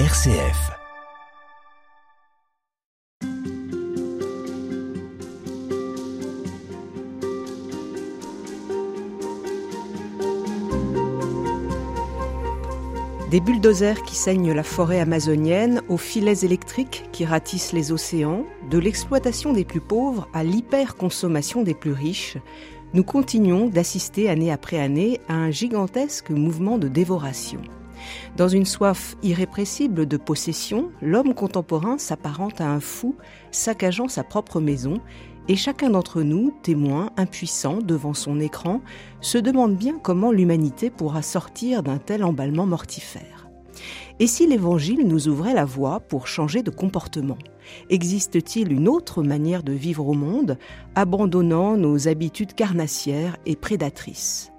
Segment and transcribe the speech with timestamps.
[0.00, 0.72] RCF.
[13.30, 18.78] Des bulldozers qui saignent la forêt amazonienne, aux filets électriques qui ratissent les océans, de
[18.78, 22.36] l'exploitation des plus pauvres à l'hyperconsommation des plus riches,
[22.94, 27.60] nous continuons d'assister année après année à un gigantesque mouvement de dévoration.
[28.36, 33.16] Dans une soif irrépressible de possession, l'homme contemporain s'apparente à un fou
[33.50, 35.00] saccageant sa propre maison
[35.48, 38.80] et chacun d'entre nous, témoin impuissant devant son écran,
[39.20, 43.48] se demande bien comment l'humanité pourra sortir d'un tel emballement mortifère.
[44.20, 47.38] Et si l'Évangile nous ouvrait la voie pour changer de comportement?
[47.90, 50.56] Existe-t-il une autre manière de vivre au monde,
[50.94, 54.53] abandonnant nos habitudes carnassières et prédatrices?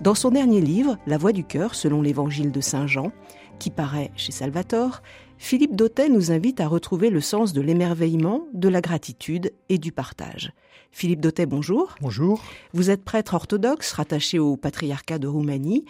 [0.00, 3.12] Dans son dernier livre, La Voix du cœur, selon l'Évangile de Saint Jean,
[3.58, 5.02] qui paraît chez Salvatore,
[5.38, 9.92] Philippe Dautet nous invite à retrouver le sens de l'émerveillement, de la gratitude et du
[9.92, 10.52] partage.
[10.90, 11.94] Philippe Dautet, bonjour.
[12.00, 12.42] Bonjour.
[12.72, 15.84] Vous êtes prêtre orthodoxe rattaché au patriarcat de Roumanie.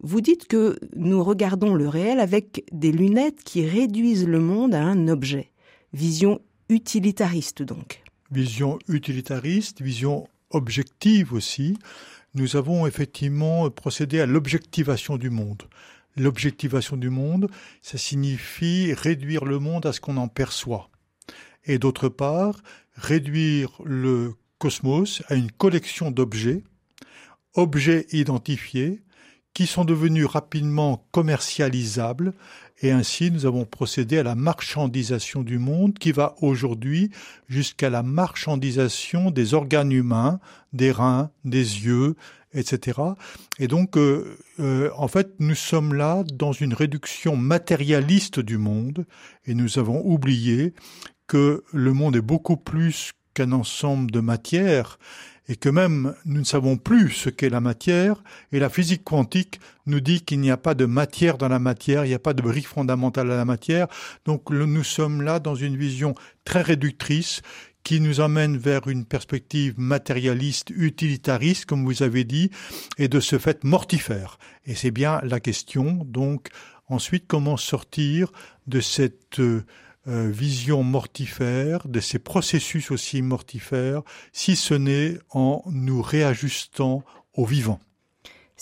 [0.00, 4.82] Vous dites que nous regardons le réel avec des lunettes qui réduisent le monde à
[4.82, 5.50] un objet.
[5.92, 8.02] Vision utilitariste donc.
[8.30, 11.76] Vision utilitariste, vision objective aussi.
[12.34, 15.62] Nous avons effectivement procédé à l'objectivation du monde.
[16.16, 17.48] L'objectivation du monde,
[17.80, 20.90] ça signifie réduire le monde à ce qu'on en perçoit.
[21.64, 22.60] Et d'autre part,
[22.96, 26.62] réduire le cosmos à une collection d'objets,
[27.54, 29.02] objets identifiés,
[29.54, 32.34] qui sont devenus rapidement commercialisables
[32.82, 37.10] et ainsi nous avons procédé à la marchandisation du monde qui va aujourd'hui
[37.48, 40.40] jusqu'à la marchandisation des organes humains,
[40.72, 42.16] des reins, des yeux,
[42.52, 43.00] etc.
[43.58, 49.06] Et donc, euh, euh, en fait, nous sommes là dans une réduction matérialiste du monde
[49.46, 50.72] et nous avons oublié
[51.26, 54.98] que le monde est beaucoup plus qu'un ensemble de matières
[55.48, 58.22] et que même nous ne savons plus ce qu'est la matière,
[58.52, 62.04] et la physique quantique nous dit qu'il n'y a pas de matière dans la matière,
[62.04, 63.88] il n'y a pas de brique fondamentale à la matière,
[64.24, 67.42] donc nous sommes là dans une vision très réductrice
[67.84, 72.50] qui nous emmène vers une perspective matérialiste, utilitariste, comme vous avez dit,
[72.96, 74.38] et de ce fait mortifère.
[74.64, 76.48] Et c'est bien la question, donc,
[76.88, 78.32] ensuite, comment sortir
[78.66, 79.38] de cette
[80.06, 87.04] euh, vision mortifère, de ces processus aussi mortifères, si ce n'est en nous réajustant
[87.34, 87.80] au vivant.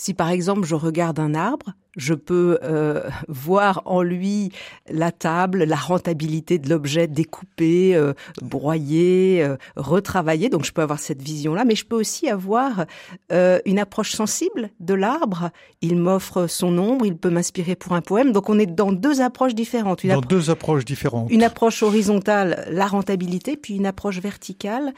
[0.03, 4.51] Si par exemple je regarde un arbre, je peux euh, voir en lui
[4.89, 8.11] la table, la rentabilité de l'objet découpé, euh,
[8.41, 10.49] broyé, euh, retravaillé.
[10.49, 12.85] Donc je peux avoir cette vision-là, mais je peux aussi avoir
[13.31, 15.51] une approche sensible de l'arbre.
[15.79, 18.33] Il m'offre son ombre, il peut m'inspirer pour un poème.
[18.33, 20.03] Donc on est dans deux approches différentes.
[20.03, 21.31] Une dans deux approches différentes.
[21.31, 24.93] Une approche horizontale, la rentabilité, puis une approche verticale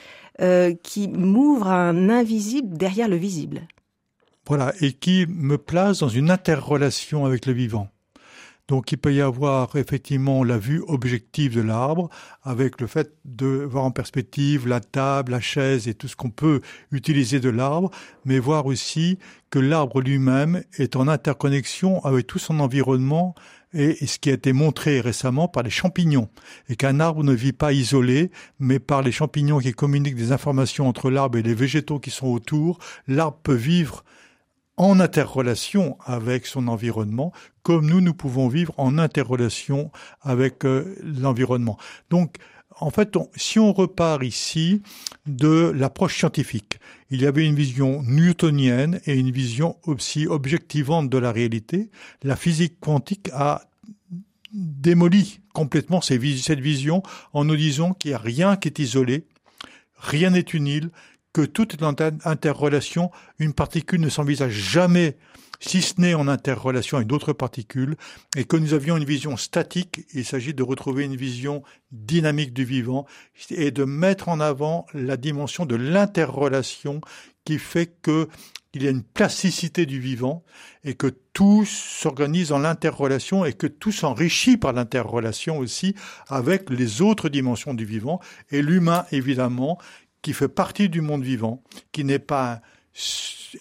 [0.82, 3.68] qui m'ouvre un invisible derrière le visible.
[4.48, 7.90] Voilà, et qui me place dans une interrelation avec le vivant.
[8.68, 12.10] Donc il peut y avoir effectivement la vue objective de l'arbre,
[12.44, 16.32] avec le fait de voir en perspective la table, la chaise et tout ce qu'on
[16.32, 16.62] peut
[16.92, 17.92] utiliser de l'arbre,
[18.24, 19.20] mais voir aussi
[19.52, 23.36] que l'arbre lui-même est en interconnexion avec tout son environnement
[23.74, 26.30] et ce qui a été montré récemment par les champignons,
[26.70, 30.88] et qu'un arbre ne vit pas isolé, mais par les champignons qui communiquent des informations
[30.88, 34.06] entre l'arbre et les végétaux qui sont autour, l'arbre peut vivre
[34.78, 37.32] en interrelation avec son environnement,
[37.64, 39.92] comme nous, nous pouvons vivre en interrelation
[40.22, 41.78] avec euh, l'environnement.
[42.10, 42.38] Donc,
[42.80, 44.82] en fait, si on repart ici
[45.26, 51.18] de l'approche scientifique, il y avait une vision newtonienne et une vision aussi objectivante de
[51.18, 51.90] la réalité.
[52.24, 53.62] La physique quantique a
[54.52, 56.20] démoli complètement cette
[56.60, 57.02] vision
[57.34, 59.26] en nous disant qu'il n'y a rien qui est isolé,
[59.98, 60.90] rien n'est une île,
[61.36, 63.12] que tout est en interrelation.
[63.40, 65.18] Une particule ne s'envisage jamais
[65.60, 67.98] si ce n'est en interrelation avec d'autres particules,
[68.38, 71.62] et que nous avions une vision statique, il s'agit de retrouver une vision
[71.92, 73.06] dynamique du vivant
[73.50, 77.02] et de mettre en avant la dimension de l'interrelation
[77.44, 78.30] qui fait que
[78.76, 80.44] il y a une plasticité du vivant
[80.84, 85.96] et que tout s'organise en l'interrelation et que tout s'enrichit par l'interrelation aussi
[86.28, 88.20] avec les autres dimensions du vivant
[88.52, 89.78] et l'humain évidemment
[90.26, 91.62] qui fait partie du monde vivant,
[91.92, 92.64] qui n'est pas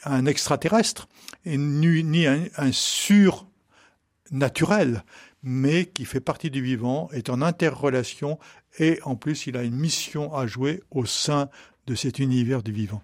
[0.05, 1.09] un, extraterrestre,
[1.45, 5.05] et ni, un, un surnaturel,
[5.43, 8.39] mais qui fait partie du vivant, est en interrelation,
[8.79, 11.51] et en plus il a une mission à jouer au sein
[11.87, 13.03] de cet univers du vivant.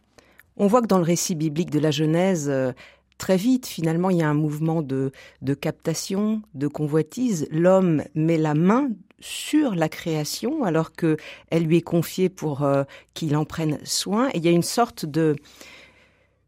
[0.56, 2.72] On voit que dans le récit biblique de la Genèse, euh,
[3.20, 5.12] très vite, finalement, il y a un mouvement de,
[5.42, 7.46] de captation, de convoitise.
[7.52, 8.88] L'homme met la main
[9.20, 11.18] sur la création alors que
[11.50, 14.30] elle lui est confiée pour euh, qu'il en prenne soin.
[14.30, 15.36] Et il y a une sorte de,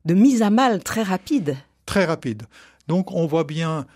[0.06, 1.56] de mise à mal très rapide.
[1.84, 2.44] Très rapide.
[2.88, 3.86] Donc on voit bien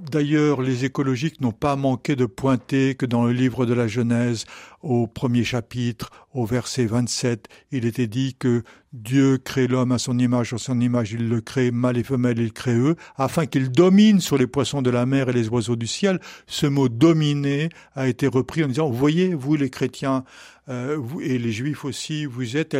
[0.00, 4.46] D'ailleurs, les écologiques n'ont pas manqué de pointer que dans le livre de la Genèse,
[4.82, 8.62] au premier chapitre, au verset 27, il était dit que
[8.94, 12.38] Dieu crée l'homme à son image, à son image il le crée, mâle et femelle
[12.38, 15.76] il crée eux, afin qu'il domine sur les poissons de la mer et les oiseaux
[15.76, 16.18] du ciel.
[16.46, 20.24] Ce mot dominer a été repris en disant, vous voyez, vous les chrétiens,
[20.70, 22.74] euh, vous, et les juifs aussi, vous êtes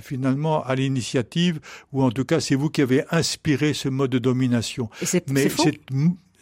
[0.00, 1.60] finalement à l'initiative,
[1.92, 4.90] ou en tout cas c'est vous qui avez inspiré ce mode de domination.
[5.28, 5.78] Mais c'est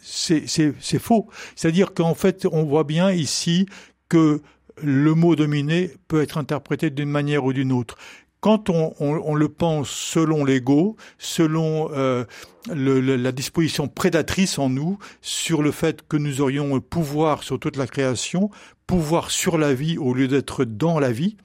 [0.07, 1.27] c'est faux.
[1.55, 3.65] C'est-à-dire qu'en fait, on voit bien ici
[4.09, 4.41] que
[4.81, 7.97] le mot dominer peut être interprété d'une manière ou d'une autre.
[8.39, 12.23] Quand on, on, le pense selon l'ego, selon euh,
[12.71, 17.77] le, la disposition prédatrice en nous, sur le fait que nous aurions pouvoir sur toute
[17.77, 18.51] la création,
[18.85, 21.35] pouvoir sur la vie au lieu d'être dans la vie,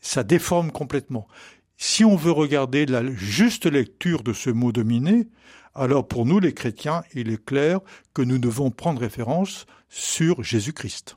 [0.00, 1.26] ça déforme complètement.
[1.78, 5.26] Si on veut regarder la juste lecture de ce mot dominer,
[5.74, 7.80] alors pour nous les chrétiens, il est clair
[8.14, 11.16] que nous devons prendre référence sur Jésus-Christ.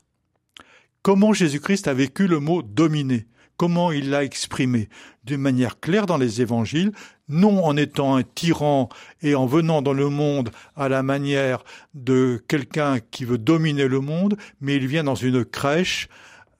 [1.02, 4.88] Comment Jésus-Christ a vécu le mot dominer Comment il l'a exprimé?
[5.22, 6.90] D'une manière claire dans les évangiles,
[7.28, 8.88] non en étant un tyran
[9.22, 11.62] et en venant dans le monde à la manière
[11.94, 16.08] de quelqu'un qui veut dominer le monde, mais il vient dans une crèche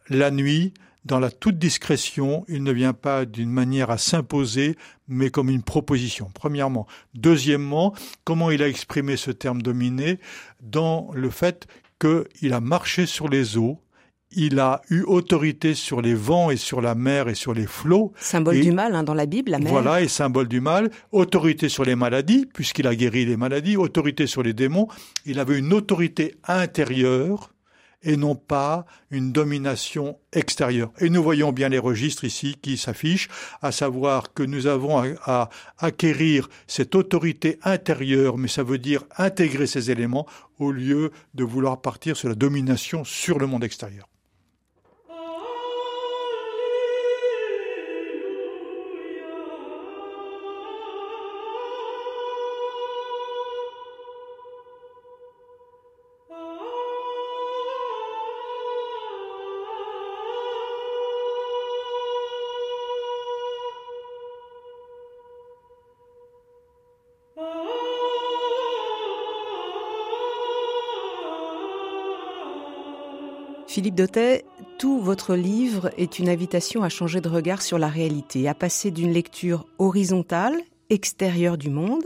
[0.08, 0.72] la nuit
[1.04, 5.62] dans la toute discrétion, il ne vient pas d'une manière à s'imposer, mais comme une
[5.62, 6.86] proposition, premièrement.
[7.14, 10.18] Deuxièmement, comment il a exprimé ce terme dominé
[10.62, 11.66] dans le fait
[12.00, 13.80] qu'il a marché sur les eaux,
[14.36, 18.12] il a eu autorité sur les vents et sur la mer et sur les flots.
[18.16, 19.70] Symbole du mal hein, dans la Bible, la mer.
[19.70, 20.90] Voilà, et symbole du mal.
[21.12, 23.76] Autorité sur les maladies, puisqu'il a guéri les maladies.
[23.76, 24.88] Autorité sur les démons.
[25.24, 27.53] Il avait une autorité intérieure
[28.04, 30.92] et non pas une domination extérieure.
[31.00, 33.28] Et nous voyons bien les registres ici qui s'affichent,
[33.62, 39.66] à savoir que nous avons à, acquérir cette autorité intérieure, mais ça veut dire intégrer
[39.66, 40.26] ces éléments
[40.58, 44.06] au lieu de vouloir partir sur la domination sur le monde extérieur.
[73.84, 74.46] Philippe Dautet,
[74.78, 78.90] tout votre livre est une invitation à changer de regard sur la réalité, à passer
[78.90, 80.58] d'une lecture horizontale,
[80.88, 82.04] extérieure du monde,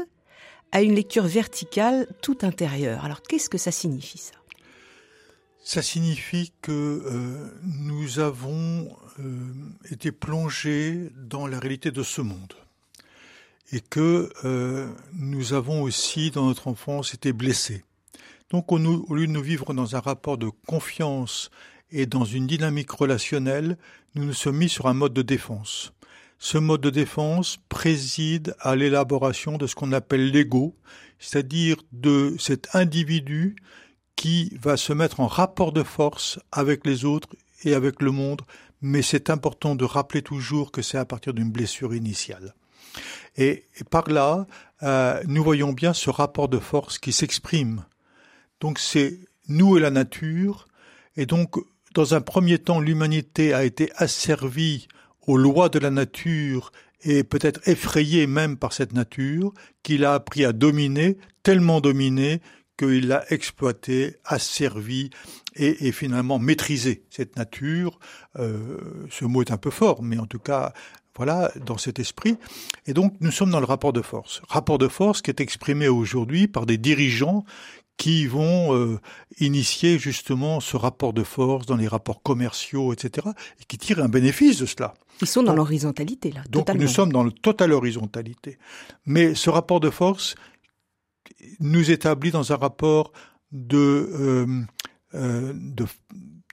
[0.73, 3.05] à une lecture verticale, tout intérieure.
[3.05, 4.35] Alors qu'est-ce que ça signifie ça?
[5.63, 8.89] Ça signifie que euh, nous avons
[9.21, 9.39] euh,
[9.89, 12.55] été plongés dans la réalité de ce monde.
[13.71, 17.85] Et que euh, nous avons aussi dans notre enfance été blessés
[18.51, 21.51] donc au, lieu de nous vivre dans un rapport de confiance
[21.91, 23.77] et dans une dynamique relationnelle,
[24.15, 25.93] nous nous sommes mis sur un mode de défense.
[26.39, 30.77] Ce mode de défense préside à l'élaboration de ce qu'on appelle l'ego,
[31.19, 33.57] c'est-à-dire de cet individu
[34.17, 37.29] qui va se mettre en rapport de force avec les autres
[37.65, 38.43] et avec le monde,
[38.81, 42.55] mais c'est important de rappeler toujours que c'est à partir d'une blessure initiale.
[43.37, 44.47] Et, par là,
[44.83, 47.85] euh, nous voyons bien ce rapport de force qui s'exprime
[48.61, 50.69] donc c'est nous et la nature.
[51.17, 51.57] Et donc,
[51.95, 54.89] dans un premier temps, l'humanité a été asservie
[55.27, 56.71] aux lois de la nature
[57.03, 62.41] et peut-être effrayée même par cette nature, qu'il a appris à dominer, tellement dominer
[62.77, 65.11] qu'il l'a exploité, asservi
[65.55, 67.99] et, finalement maîtrisé cette nature.
[68.37, 68.79] Euh,
[69.11, 70.73] ce mot est un peu fort, mais en tout cas,
[71.17, 72.37] voilà, dans cet esprit.
[72.87, 74.41] Et donc, nous sommes dans le rapport de force.
[74.49, 77.45] Rapport de force qui est exprimé aujourd'hui par des dirigeants
[77.99, 78.99] qui vont euh,
[79.41, 83.27] initier justement ce rapport de force dans les rapports commerciaux, etc.,
[83.61, 84.95] et qui tirent un bénéfice de cela.
[85.21, 86.43] Ils sont dans l'horizontalité, là.
[86.49, 88.57] Donc nous sommes dans la totale horizontalité.
[89.05, 90.37] Mais ce rapport de force
[91.59, 93.13] nous établit dans un rapport
[93.51, 94.63] de, euh,
[95.15, 95.85] euh, de,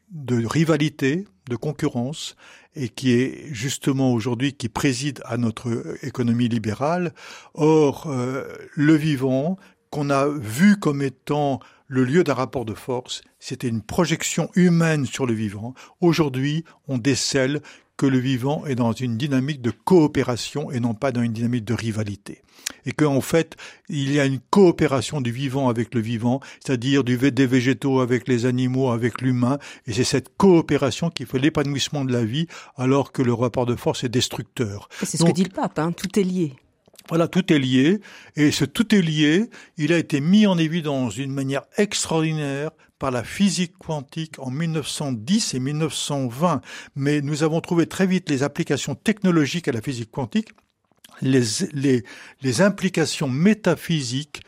[0.09, 2.35] de rivalité, de concurrence,
[2.75, 7.13] et qui est justement aujourd'hui qui préside à notre économie libérale.
[7.53, 8.13] Or,
[8.73, 9.57] le vivant,
[9.95, 15.05] qu'on a vu comme étant le lieu d'un rapport de force, c'était une projection humaine
[15.05, 15.73] sur le vivant.
[16.01, 17.61] Aujourd'hui, on décèle
[17.95, 21.63] que le vivant est dans une dynamique de coopération et non pas dans une dynamique
[21.63, 22.41] de rivalité.
[22.85, 23.55] Et qu'en fait,
[23.87, 28.27] il y a une coopération du vivant avec le vivant, c'est-à-dire du, des végétaux avec
[28.27, 33.13] les animaux, avec l'humain, et c'est cette coopération qui fait l'épanouissement de la vie, alors
[33.13, 34.89] que le rapport de force est destructeur.
[35.03, 36.53] C'est ce que dit le pape, hein, tout est lié.
[37.09, 38.01] Voilà, tout est lié.
[38.35, 43.11] Et ce tout est lié, il a été mis en évidence d'une manière extraordinaire par
[43.11, 46.61] la physique quantique en 1910 et 1920.
[46.95, 50.49] Mais nous avons trouvé très vite les applications technologiques à la physique quantique,
[51.21, 54.41] les, implications métaphysiques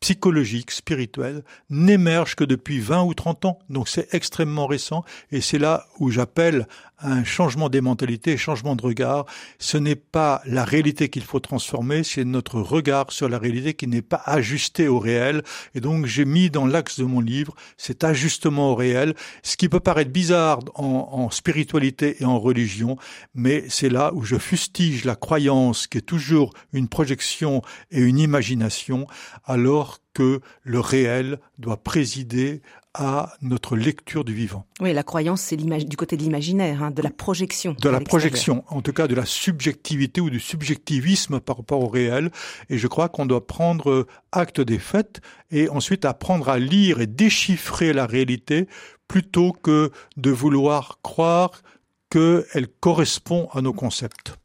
[0.00, 3.58] psychologiques, spirituelles, n'émergent que depuis 20 ou 30 ans.
[3.68, 6.66] Donc c'est extrêmement récent et c'est là où j'appelle
[7.02, 9.26] un changement des mentalités, changement de regard.
[9.58, 13.86] Ce n'est pas la réalité qu'il faut transformer, c'est notre regard sur la réalité qui
[13.86, 15.42] n'est pas ajusté au réel.
[15.74, 19.68] Et donc j'ai mis dans l'axe de mon livre cet ajustement au réel, ce qui
[19.68, 22.96] peut paraître bizarre en, en spiritualité et en religion,
[23.34, 28.18] mais c'est là où je fustige la croyance qui est toujours une projection et une
[28.18, 29.06] imagination,
[29.44, 32.62] alors que le réel doit présider
[32.94, 34.66] à notre lecture du vivant.
[34.80, 37.74] Oui, la croyance, c'est du côté de l'imaginaire, hein, de la projection.
[37.80, 41.88] De la projection, en tout cas de la subjectivité ou du subjectivisme par rapport au
[41.88, 42.30] réel.
[42.68, 45.20] Et je crois qu'on doit prendre acte des faits
[45.50, 48.68] et ensuite apprendre à lire et déchiffrer la réalité
[49.08, 51.62] plutôt que de vouloir croire
[52.10, 54.36] qu'elle correspond à nos concepts.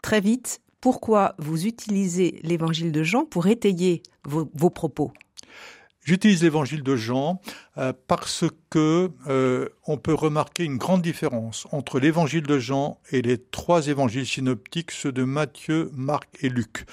[0.00, 5.12] Très vite, pourquoi vous utilisez l'évangile de Jean pour étayer vos, vos propos?
[6.04, 7.40] J'utilise l'évangile de Jean
[7.78, 13.22] euh, parce que euh, on peut remarquer une grande différence entre l'évangile de Jean et
[13.22, 16.86] les trois évangiles synoptiques, ceux de Matthieu, Marc et Luc.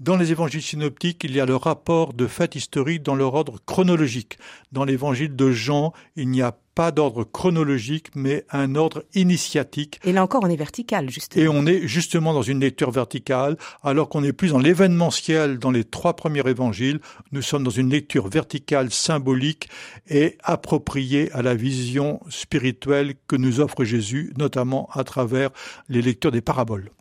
[0.00, 3.58] Dans les évangiles synoptiques, il y a le rapport de faits historiques dans leur ordre
[3.64, 4.38] chronologique.
[4.72, 9.98] Dans l'évangile de Jean, il n'y a pas d'ordre chronologique, mais un ordre initiatique.
[10.04, 11.44] Et là encore, on est vertical, justement.
[11.44, 15.72] Et on est justement dans une lecture verticale, alors qu'on est plus dans l'événementiel dans
[15.72, 17.00] les trois premiers évangiles.
[17.32, 19.68] Nous sommes dans une lecture verticale, symbolique
[20.08, 25.50] et appropriée à la vision spirituelle que nous offre Jésus, notamment à travers
[25.88, 26.92] les lectures des paraboles.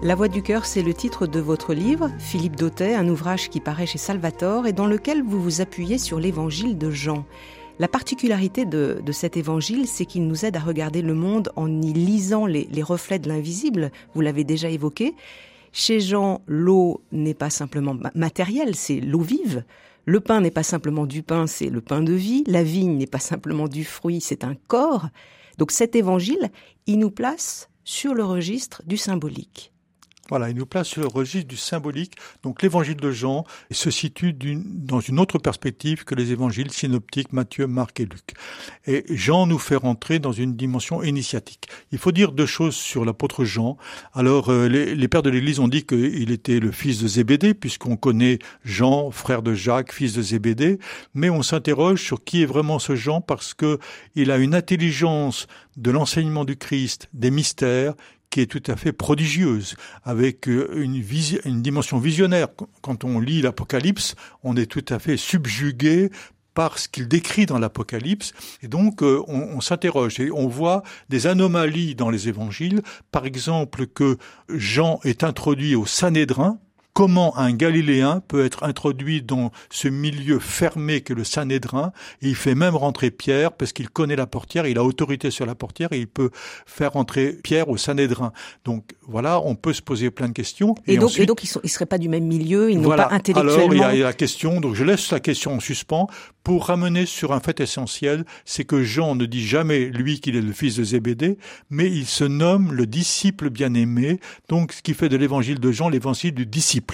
[0.00, 3.58] La Voix du Cœur, c'est le titre de votre livre, Philippe Dautet, un ouvrage qui
[3.58, 7.26] paraît chez Salvatore et dans lequel vous vous appuyez sur l'évangile de Jean.
[7.80, 11.92] La particularité de, cet évangile, c'est qu'il nous aide à regarder le monde en y
[11.92, 15.16] lisant les, les reflets de l'invisible, vous l'avez déjà évoqué.
[15.72, 19.64] Chez Jean, l'eau n'est pas simplement matérielle, c'est l'eau vive.
[20.04, 22.44] Le pain n'est pas simplement du pain, c'est le pain de vie.
[22.46, 25.08] La vigne n'est pas simplement du fruit, c'est un corps.
[25.58, 26.50] Donc cet évangile,
[26.86, 29.72] il nous place sur le registre du symbolique.
[30.28, 32.14] Voilà, il nous place sur le registre du symbolique.
[32.42, 37.66] Donc l'évangile de Jean se situe dans une autre perspective que les évangiles synoptiques Matthieu,
[37.66, 38.34] Marc et Luc.
[38.86, 41.68] Et Jean nous fait rentrer dans une dimension initiatique.
[41.92, 43.78] Il faut dire deux choses sur l'apôtre Jean.
[44.12, 47.96] Alors euh, les, pères de l'Église ont dit qu'il était le fils de Zébédée, puisqu'on
[47.96, 50.78] connaît Jean, frère de Jacques, fils de Zébédée,
[51.14, 53.78] mais on s'interroge sur qui est vraiment ce Jean parce que
[54.14, 55.46] il a une intelligence
[55.78, 57.94] de l'enseignement du Christ, des mystères,
[58.30, 62.48] qui est tout à fait prodigieuse, avec euh, une, dimension visionnaire.
[62.82, 66.10] Quand on lit l'Apocalypse, on est tout à fait subjugué
[66.54, 68.32] par ce qu'il décrit dans l'Apocalypse.
[68.62, 72.82] Et donc, euh, on, on s'interroge et on voit des anomalies dans les évangiles.
[73.12, 74.18] Par exemple, que
[74.48, 76.58] Jean est introduit au Sanhédrin,
[76.98, 82.34] comment un Galiléen peut être introduit dans ce milieu fermé que le Sanhédrin, et il
[82.34, 85.92] fait même rentrer Pierre parce qu'il connaît la portière, il a autorité sur la portière
[85.92, 86.30] et il peut
[86.66, 88.32] faire rentrer Pierre au Sanhédrin.
[88.64, 90.74] Donc voilà, on peut se poser plein de questions.
[90.88, 93.52] Et, donc, et donc ils, ils seraient pas du même milieu, ils n'ont pas intellectuellement.
[93.52, 95.60] Alors il y, a, il y a la question, donc je laisse la question en
[95.60, 96.08] suspens
[96.42, 100.40] pour ramener sur un fait essentiel, c'est que Jean ne dit jamais lui qu'il est
[100.40, 101.38] le fils de Zébédée,
[101.70, 105.90] mais il se nomme le disciple bien-aimé, donc ce qui fait de l'évangile de Jean
[105.90, 106.87] l'évangile du disciple.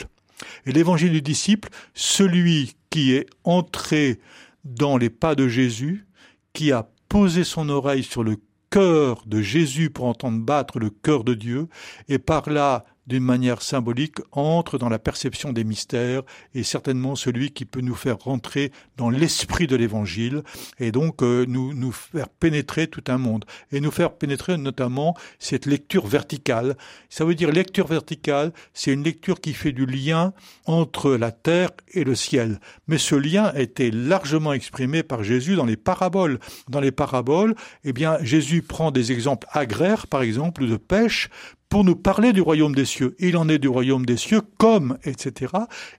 [0.66, 4.20] Et l'évangile du disciple, celui qui est entré
[4.64, 6.06] dans les pas de Jésus,
[6.52, 8.36] qui a posé son oreille sur le
[8.70, 11.68] cœur de Jésus pour entendre battre le cœur de Dieu,
[12.08, 16.22] et par là d'une manière symbolique, entre dans la perception des mystères
[16.54, 20.42] et certainement celui qui peut nous faire rentrer dans l'esprit de l'évangile
[20.78, 25.16] et donc euh, nous, nous faire pénétrer tout un monde et nous faire pénétrer notamment
[25.38, 26.76] cette lecture verticale.
[27.08, 30.32] Ça veut dire lecture verticale, c'est une lecture qui fait du lien
[30.66, 32.60] entre la terre et le ciel.
[32.88, 36.38] Mais ce lien a été largement exprimé par Jésus dans les paraboles.
[36.68, 41.30] Dans les paraboles, eh bien, Jésus prend des exemples agraires, par exemple, de pêche,
[41.74, 43.16] pour nous parler du royaume des cieux.
[43.18, 45.54] Il en est du royaume des cieux comme, etc.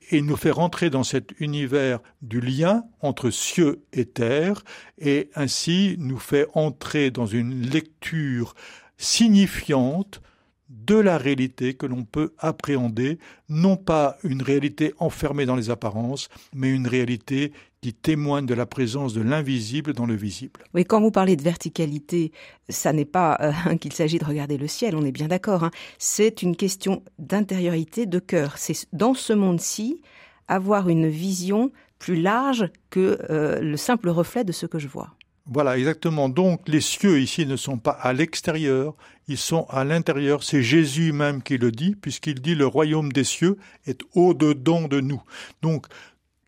[0.09, 4.63] Et il nous fait rentrer dans cet univers du lien entre cieux et terre,
[4.97, 8.55] et ainsi nous fait entrer dans une lecture
[8.97, 10.21] signifiante
[10.69, 16.29] de la réalité que l'on peut appréhender, non pas une réalité enfermée dans les apparences,
[16.53, 17.51] mais une réalité
[17.85, 20.61] qui témoigne de la présence de l'invisible dans le visible.
[20.73, 22.31] Oui, quand vous parlez de verticalité,
[22.67, 25.63] ça n'est pas euh, qu'il s'agit de regarder le ciel, on est bien d'accord.
[25.63, 25.69] Hein.
[25.99, 28.57] C'est une question d'intériorité, de cœur.
[28.57, 30.01] C'est dans ce monde-ci
[30.47, 35.11] avoir une vision plus large que euh, le simple reflet de ce que je vois.
[35.45, 36.27] Voilà, exactement.
[36.27, 38.95] Donc les cieux ici ne sont pas à l'extérieur,
[39.27, 40.41] ils sont à l'intérieur.
[40.41, 45.01] C'est Jésus même qui le dit, puisqu'il dit le royaume des cieux est au-dedans de
[45.01, 45.21] nous.
[45.61, 45.85] Donc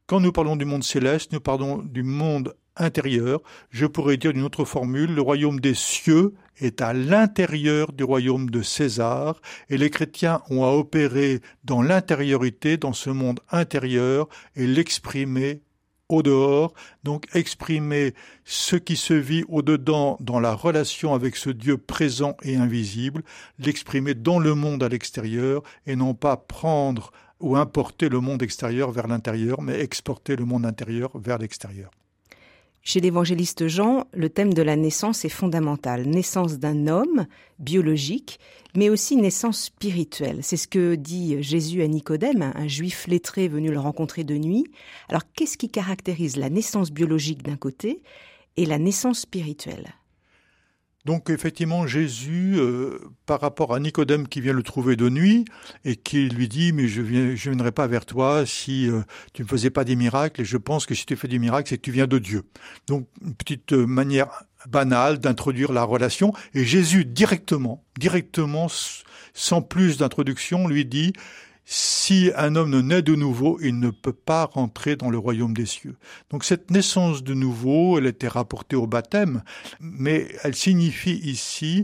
[0.08, 3.42] quand nous parlons du monde céleste, nous parlons du monde intérieur.
[3.70, 8.50] Je pourrais dire d'une autre formule, le royaume des cieux est à l'intérieur du royaume
[8.50, 14.66] de César, et les chrétiens ont à opérer dans l'intériorité, dans ce monde intérieur, et
[14.66, 15.62] l'exprimer
[16.10, 16.74] au dehors,
[17.04, 18.14] donc exprimer
[18.46, 23.24] ce qui se vit au dedans dans la relation avec ce Dieu présent et invisible,
[23.60, 28.92] l'exprimer dans le monde à l'extérieur et non pas prendre ou importer le monde extérieur
[28.92, 31.92] vers l'intérieur, mais exporter le monde intérieur vers l'extérieur.
[32.88, 36.08] Chez l'évangéliste Jean, le thème de la naissance est fondamental.
[36.08, 37.28] Naissance d'un homme
[37.60, 38.40] biologique,
[38.78, 40.40] mais aussi naissance spirituelle.
[40.42, 44.72] C'est ce que dit Jésus à Nicodème, un juif lettré venu le rencontrer de nuit.
[45.10, 48.02] Alors qu'est-ce qui caractérise la naissance biologique d'un côté
[48.56, 49.97] et la naissance spirituelle?
[51.08, 55.46] Donc effectivement, Jésus, euh, par rapport à Nicodème qui vient le trouver de nuit
[55.86, 59.48] et qui lui dit, mais je ne viendrai pas vers toi si euh, tu ne
[59.48, 61.82] faisais pas des miracles, et je pense que si tu fais des miracles, c'est que
[61.82, 62.44] tu viens de Dieu.
[62.88, 68.68] Donc une petite euh, manière banale d'introduire la relation, et Jésus directement, directement,
[69.34, 71.14] sans plus d'introduction, lui dit,
[71.70, 75.54] si un homme ne naît de nouveau, il ne peut pas rentrer dans le royaume
[75.54, 75.98] des cieux.
[76.30, 79.44] Donc cette naissance de nouveau, elle était rapportée au baptême,
[79.82, 81.84] mais elle signifie ici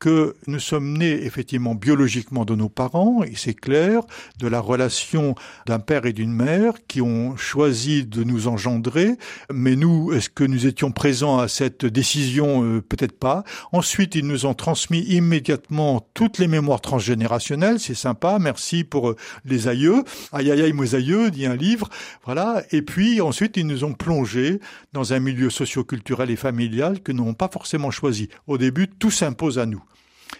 [0.00, 4.00] que nous sommes nés effectivement biologiquement de nos parents, et c'est clair,
[4.38, 5.34] de la relation
[5.66, 9.16] d'un père et d'une mère qui ont choisi de nous engendrer,
[9.52, 12.64] mais nous, est-ce que nous étions présents à cette décision?
[12.64, 13.44] Euh, Peut-être pas.
[13.72, 19.16] Ensuite, ils nous ont transmis immédiatement toutes les mémoires transgénérationnelles, c'est sympa, merci pour euh,
[19.44, 20.02] les aïeux.
[20.32, 21.90] Aïe aïe aïe, mes aïeux, dit un livre,
[22.24, 22.62] voilà.
[22.72, 24.60] Et puis ensuite, ils nous ont plongés
[24.94, 28.30] dans un milieu socio-culturel et familial que nous n'avons pas forcément choisi.
[28.46, 29.82] Au début, tout s'impose à nous.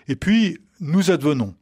[0.08, 1.54] Et puis, nous advenons.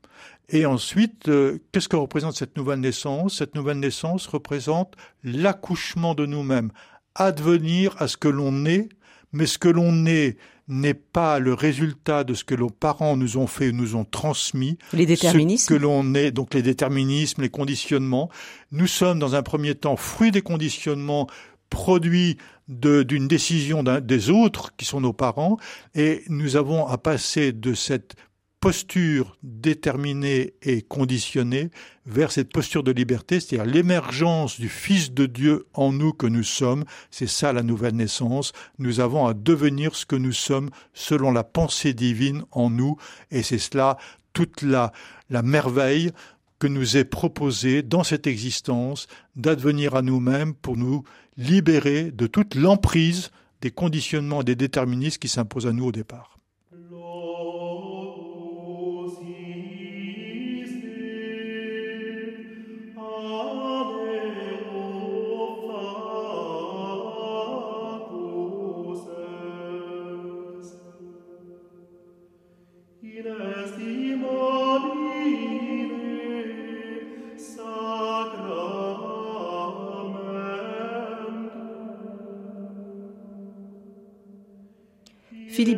[0.50, 3.38] Et ensuite, euh, qu'est-ce que représente cette nouvelle naissance?
[3.38, 6.70] Cette nouvelle naissance représente l'accouchement de nous-mêmes,
[7.14, 8.88] advenir à ce que l'on est,
[9.32, 10.38] mais ce que l'on est
[10.68, 14.78] n'est pas le résultat de ce que nos parents nous ont fait, nous ont transmis.
[14.92, 15.64] Les déterminismes.
[15.64, 18.30] Ce que l'on est, donc les déterminismes, les conditionnements.
[18.70, 21.26] Nous sommes dans un premier temps fruits des conditionnements
[21.70, 25.56] produits d'une décision des autres qui sont nos parents
[25.94, 28.14] et nous avons à passer de cette
[28.60, 31.70] posture déterminée et conditionnée
[32.06, 36.42] vers cette posture de liberté, c'est-à-dire l'émergence du Fils de Dieu en nous que nous
[36.42, 36.84] sommes.
[37.10, 38.52] C'est ça la nouvelle naissance.
[38.78, 42.96] Nous avons à devenir ce que nous sommes selon la pensée divine en nous,
[43.30, 43.96] et c'est cela
[44.32, 44.92] toute la,
[45.30, 46.10] la merveille
[46.58, 51.04] que nous est proposée dans cette existence d'advenir à nous-mêmes pour nous
[51.36, 56.37] libérer de toute l'emprise des conditionnements et des déterminismes qui s'imposent à nous au départ.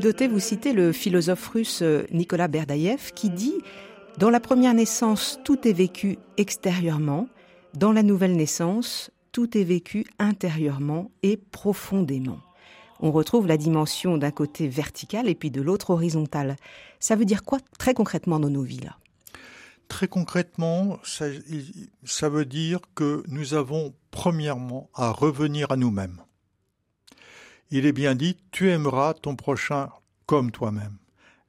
[0.03, 3.59] Vous citez le philosophe russe euh, Nicolas Berdaïev qui dit
[4.17, 7.29] Dans la première naissance, tout est vécu extérieurement.
[7.75, 12.39] Dans la nouvelle naissance, tout est vécu intérieurement et profondément.
[13.01, 16.57] On retrouve la dimension d'un côté vertical et puis de l'autre horizontal.
[16.99, 18.97] Ça veut dire quoi très concrètement dans nos vies là?
[19.89, 26.23] Très concrètement, ça veut dire que nous avons premièrement à revenir à nous-mêmes
[27.71, 29.89] il est bien dit tu aimeras ton prochain
[30.27, 30.99] comme toi-même.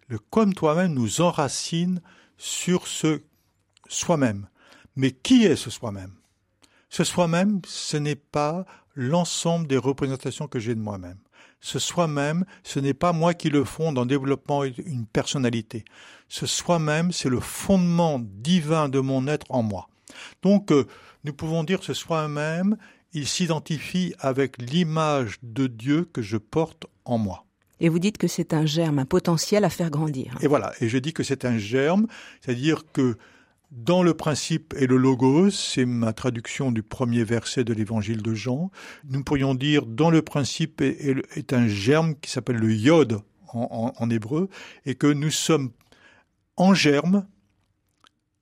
[0.08, 2.02] Le comme toi-même nous enracine
[2.38, 3.22] sur ce
[3.88, 4.48] soi-même.
[4.96, 6.14] Mais qui est ce soi-même?
[6.90, 11.20] Ce soi-même, ce n'est pas l'ensemble des représentations que j'ai de moi-même.
[11.62, 15.86] Ce soi-même, ce n'est pas moi qui le fonde en développant une personnalité.
[16.28, 19.88] Ce soi-même, c'est le fondement divin de mon être en moi.
[20.42, 20.88] Donc, euh,
[21.24, 22.78] nous pouvons dire ce soi-même,
[23.13, 27.45] il s'identifie avec l'image de Dieu que je porte en moi.
[27.80, 30.38] Et vous dites que c'est un germe, un potentiel à faire grandir.
[30.41, 32.08] Et voilà, et je dis que c'est un germe,
[32.39, 33.17] c'est-à-dire que
[33.71, 38.34] dans le principe et le logos, c'est ma traduction du premier verset de l'évangile de
[38.34, 38.69] Jean,
[39.06, 44.10] nous pourrions dire dans le principe est, un germe qui s'appelle le yod en, en
[44.10, 44.50] hébreu,
[44.86, 45.71] et que nous sommes
[46.58, 47.26] en germe,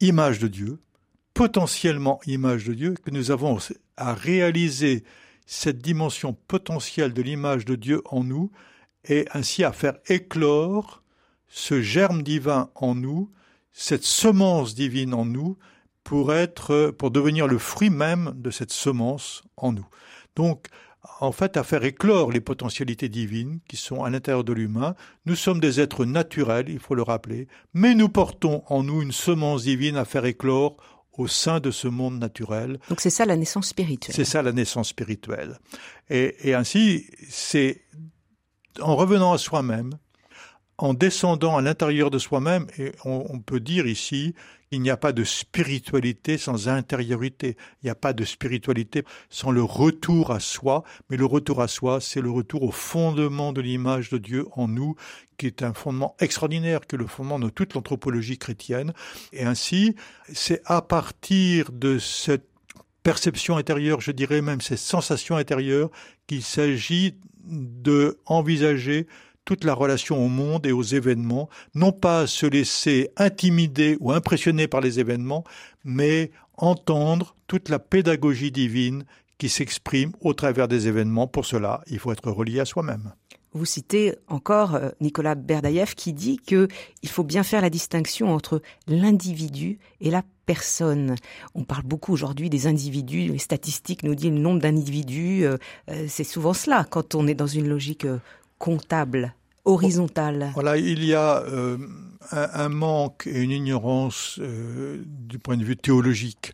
[0.02, 0.80] image de Dieu,
[1.34, 3.60] potentiellement image de Dieu, que nous avons
[4.00, 5.04] à réaliser
[5.46, 8.52] cette dimension potentielle de l'image de Dieu en nous,
[9.08, 11.04] et ainsi à faire éclore
[11.48, 13.32] ce germe divin en nous,
[13.72, 15.58] cette semence divine en nous,
[16.04, 19.88] pour être, pour devenir le fruit même de cette semence en nous.
[20.36, 20.68] Donc,
[21.20, 24.96] en fait, à faire éclore les potentialités divines qui sont à l'intérieur de l'humain.
[25.26, 29.12] Nous sommes des êtres naturels, il faut le rappeler, mais nous portons en nous une
[29.12, 30.78] semence divine à faire éclore
[31.20, 32.80] au sein de ce monde naturel.
[32.90, 34.16] Donc c'est ça la naissance spirituelle.
[34.16, 35.60] C'est ça la naissance spirituelle.
[36.10, 37.82] Et, et ainsi, c'est
[38.82, 39.98] en revenant à soi-même,
[40.78, 44.34] en descendant à l'intérieur de soi-même, et on, peut dire ici,
[44.72, 49.52] il n'y a pas de spiritualité sans intériorité, il n'y a pas de spiritualité sans
[49.52, 53.62] le retour à soi, mais le retour à soi, c'est le retour au fondement de
[53.62, 54.96] l'image de Dieu en nous,
[55.38, 58.94] qui est un fondement extraordinaire, que le fondement de toute l'anthropologie chrétienne.
[59.34, 59.96] Et ainsi,
[60.32, 62.48] c'est à partir de cette
[63.02, 65.90] perception intérieure, je dirais même ces sensations intérieures,
[66.28, 69.08] qu'il s'agit de envisager
[69.50, 74.68] toute la relation au monde et aux événements, non pas se laisser intimider ou impressionner
[74.68, 75.44] par les événements,
[75.84, 79.06] mais entendre toute la pédagogie divine
[79.40, 81.26] qui s'exprime au travers des événements.
[81.26, 83.12] Pour cela, il faut être relié à soi-même.
[83.54, 86.68] Vous citez encore euh, Nicolas Berdaïev qui dit que
[87.02, 91.16] il faut bien faire la distinction entre l'individu et la personne.
[91.56, 95.58] On parle beaucoup aujourd'hui des individus, les statistiques nous disent le nombre d'individus, euh,
[95.90, 98.06] euh, c'est souvent cela quand on est dans une logique
[98.60, 99.34] comptable
[99.66, 100.52] horizontale.
[100.54, 101.78] Voilà, il y a euh,
[102.32, 106.54] un, manque et une ignorance euh, du point de vue théologique,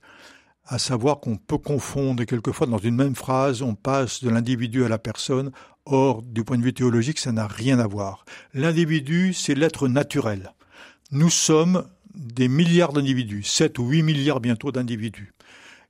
[0.66, 4.90] à savoir qu'on peut confondre quelquefois dans une même phrase, on passe de l'individu à
[4.90, 5.52] la personne.
[5.86, 8.26] Or, du point de vue théologique, ça n'a rien à voir.
[8.56, 10.54] L'individu, c'est l'être naturel.
[11.12, 15.35] Nous sommes des milliards d'individus, 7 ou 8 milliards bientôt d'individus.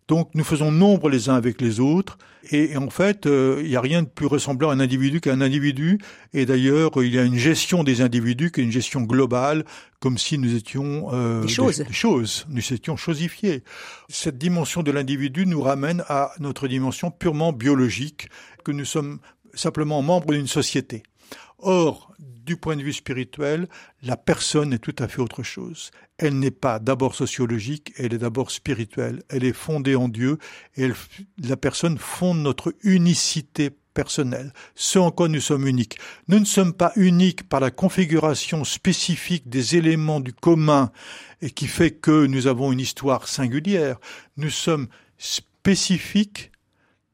[0.08, 2.18] Donc nous faisons nombre les uns avec les autres,
[2.52, 5.42] et, en fait, euh, il n'y a rien de plus ressemblant à un individu qu'un
[5.42, 6.00] individu,
[6.34, 9.66] et d'ailleurs, il y a une gestion des individus qui est une gestion globale,
[10.00, 11.80] comme si nous étions euh, des, choses.
[11.80, 13.64] des, choses, nous étions chosifiés.
[14.10, 18.30] Cette dimension de l'individu nous ramène à notre dimension purement biologique,
[18.64, 19.20] que nous sommes
[19.56, 21.02] simplement membres d'une société.
[21.60, 23.68] Or, du point de vue spirituel,
[24.04, 25.92] la personne est tout à fait autre chose.
[26.18, 29.24] Elle n'est pas d'abord sociologique, elle est d'abord spirituelle.
[29.30, 30.38] Elle est fondée en Dieu
[30.76, 30.90] et
[31.38, 35.98] la personne fonde notre unicité personnelle, ce en quoi nous sommes uniques.
[36.28, 40.92] Nous ne sommes pas uniques par la configuration spécifique des éléments du commun
[41.42, 43.98] et qui fait que nous avons une histoire singulière.
[44.38, 44.88] Nous sommes
[45.18, 46.52] spécifiques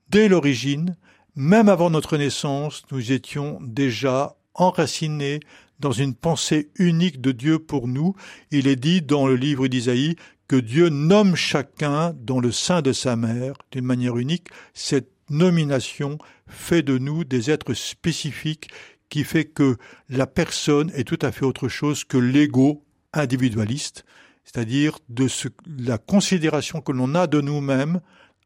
[0.10, 0.98] dès l'origine,
[1.36, 5.40] même avant notre naissance, nous étions déjà enraciné
[5.80, 8.16] dans une pensée unique de Dieu pour nous.
[8.52, 10.16] Il est dit dans le livre d'Isaïe
[10.48, 14.50] que Dieu nomme chacun dans le sein de sa mère d'une manière unique.
[14.74, 16.18] Cette nomination
[16.48, 18.70] fait de nous des êtres spécifiques
[19.10, 19.78] qui fait que
[20.10, 24.06] la personne est tout à fait autre chose que l'ego individualiste,
[24.44, 25.28] c'est-à-dire de
[25.66, 28.02] la considération que l'on a de nous-mêmes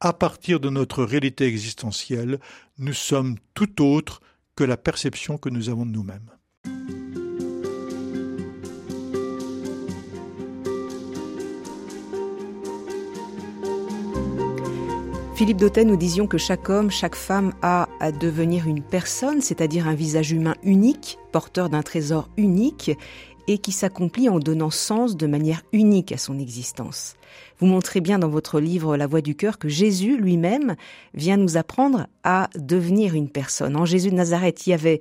[0.05, 2.39] à partir de notre réalité existentielle.
[2.77, 4.21] Nous sommes tout autre
[4.55, 6.29] que la perception que nous avons de nous-mêmes.
[15.35, 19.87] Philippe Dautet, nous disions que chaque homme, chaque femme a à devenir une personne, c'est-à-dire
[19.87, 22.91] un visage humain unique, porteur d'un trésor unique,
[23.47, 27.15] et qui s'accomplit en donnant sens de manière unique à son existence.
[27.59, 30.75] Vous montrez bien dans votre livre La Voix du cœur que Jésus lui-même
[31.13, 33.75] vient nous apprendre à devenir une personne.
[33.75, 34.99] En Jésus de Nazareth, il y avait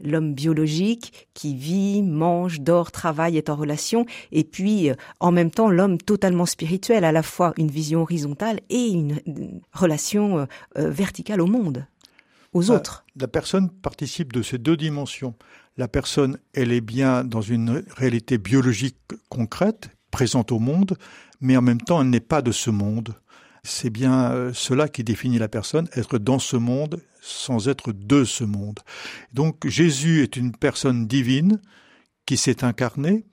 [0.00, 5.50] l'homme biologique qui vit, mange, dort, travaille, est en relation, et puis euh, en même
[5.50, 9.20] temps l'homme totalement spirituel, à la fois une vision horizontale et une,
[9.72, 10.44] relation euh,
[10.78, 11.86] euh, verticale au monde,
[12.52, 13.04] aux autres.
[13.16, 15.34] La personne participe de ces deux dimensions.
[15.76, 18.96] La personne, elle est bien dans une réalité biologique
[19.28, 20.96] concrète, présente au monde,
[21.40, 23.14] mais en même temps, elle n'est pas de ce monde.
[23.64, 28.24] c'est bien euh, cela qui définit la personne, être dans ce monde sans être de
[28.24, 28.80] ce monde.
[29.32, 31.60] Donc Jésus est une personne divine
[32.26, 33.24] qui s'est incarnée,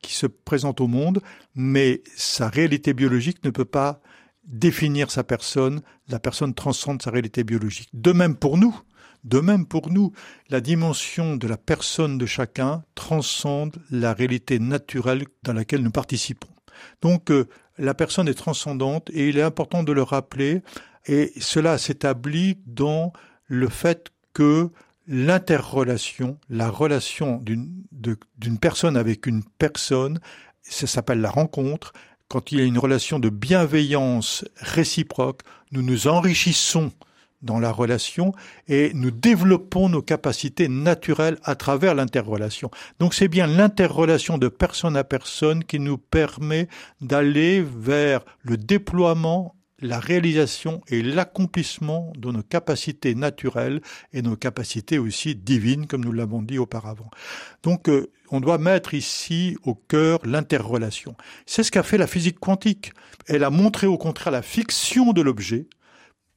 [0.00, 1.20] qui se présente au monde,
[1.54, 4.00] mais sa réalité biologique ne peut pas
[4.44, 7.88] définir sa personne, la personne transcende sa réalité biologique.
[7.92, 8.78] De même pour nous,
[9.24, 10.12] de même pour nous,
[10.48, 16.48] la dimension de la personne de chacun transcende la réalité naturelle dans laquelle nous participons.
[17.00, 20.62] Donc euh, la personne est transcendante et il est important de le rappeler
[21.06, 23.12] et cela s'établit dans
[23.46, 24.70] le fait que
[25.06, 30.20] l'interrelation, la relation d'une personne avec une personne,
[30.62, 31.92] ça s'appelle la rencontre,
[32.28, 36.92] quand il y a une relation de bienveillance réciproque, nous nous enrichissons
[37.42, 38.32] dans la relation
[38.68, 42.70] et nous développons nos capacités naturelles à travers l'interrelation.
[42.98, 46.68] Donc c'est bien l'interrelation de personne à personne qui nous permet
[47.00, 54.98] d'aller vers le déploiement la réalisation et l'accomplissement de nos capacités naturelles et nos capacités
[54.98, 57.10] aussi divines, comme nous l'avons dit auparavant.
[57.62, 61.16] Donc, euh, on doit mettre ici au cœur l'interrelation.
[61.44, 62.92] C'est ce qu'a fait la physique quantique.
[63.26, 65.66] Elle a montré au contraire la fiction de l'objet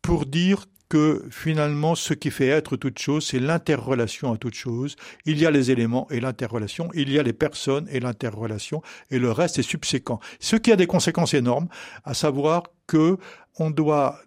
[0.01, 4.95] pour dire que finalement, ce qui fait être toute chose, c'est l'interrelation à toute chose.
[5.25, 9.19] Il y a les éléments et l'interrelation, il y a les personnes et l'interrelation, et
[9.19, 10.19] le reste est subséquent.
[10.39, 11.67] Ce qui a des conséquences énormes,
[12.03, 13.17] à savoir que
[13.57, 14.19] on doit,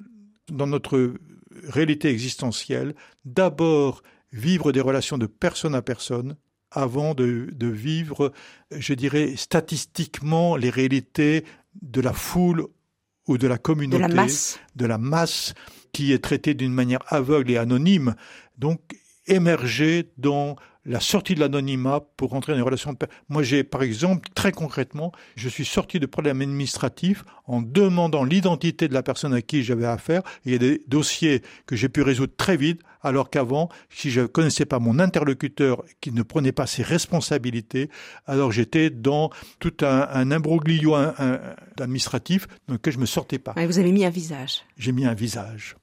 [0.50, 1.14] dans notre
[1.68, 2.94] réalité existentielle,
[3.24, 6.36] d'abord vivre des relations de personne à personne,
[6.70, 8.32] avant de, de, vivre,
[8.70, 11.44] je dirais, statistiquement les réalités
[11.80, 12.66] de la foule
[13.26, 15.54] ou de la communauté, de la masse, de la masse
[15.92, 18.14] qui est traité d'une manière aveugle et anonyme,
[18.58, 18.80] donc
[19.26, 20.56] émerger dans
[20.88, 22.98] la sortie de l'anonymat pour entrer dans une relation de
[23.28, 28.88] Moi, j'ai, par exemple, très concrètement, je suis sorti de problèmes administratifs en demandant l'identité
[28.88, 30.22] de la personne à qui j'avais affaire.
[30.44, 34.22] il y a des dossiers que j'ai pu résoudre très vite, alors qu'avant, si je
[34.22, 37.90] ne connaissais pas mon interlocuteur qui ne prenait pas ses responsabilités,
[38.26, 40.94] alors j'étais dans tout un, un imbroglio
[41.78, 43.54] administratif dans lequel je me sortais pas.
[43.54, 44.62] vous avez mis un visage.
[44.78, 45.76] J'ai mis un visage.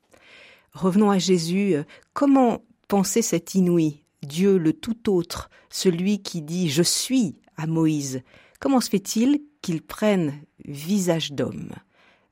[0.74, 1.76] Revenons à Jésus.
[2.13, 4.05] Comment penser cet inouï?
[4.26, 8.22] Dieu le tout autre, celui qui dit Je suis à Moïse,
[8.60, 10.34] comment se fait-il qu'il prenne
[10.66, 11.72] visage d'homme?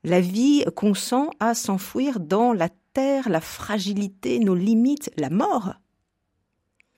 [0.02, 5.74] La vie consent à s'enfouir dans la terre, la fragilité, nos limites, la mort?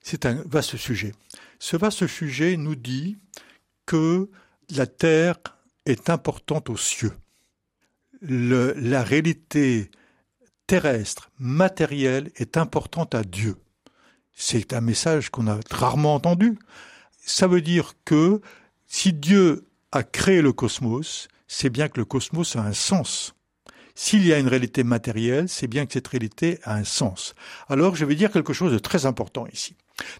[0.02, 1.12] C'est un vaste sujet.
[1.58, 3.16] Ce vaste sujet nous dit
[3.86, 4.28] que
[4.70, 5.36] la terre
[5.84, 7.12] est importante aux cieux.
[8.22, 9.90] la réalité
[10.66, 13.56] terrestre, matérielle, est importante à Dieu.
[14.38, 16.58] C'est un message qu'on a rarement entendu.
[17.24, 18.42] Ça veut dire que
[18.86, 23.34] si Dieu a créé le cosmos, c'est bien que le cosmos a un sens.
[23.94, 27.34] S'il y a une réalité matérielle, c'est bien que cette réalité a un sens.
[27.68, 29.74] Alors je vais dire quelque chose de très important ici.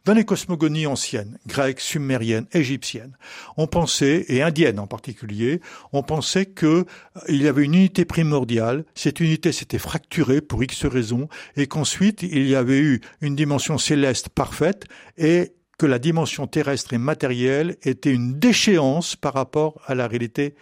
[0.04, 3.16] Dans les cosmogonies anciennes, grecques, sumériennes, égyptiennes,
[3.56, 5.60] on pensait, et indiennes en particulier,
[5.92, 6.84] on pensait qu'il euh,
[7.28, 12.48] y avait une unité primordiale, cette unité s'était fracturée pour X raisons, et qu'ensuite il
[12.48, 14.84] y avait eu une dimension céleste parfaite,
[15.18, 20.54] et que la dimension terrestre et matérielle était une déchéance par rapport à la réalité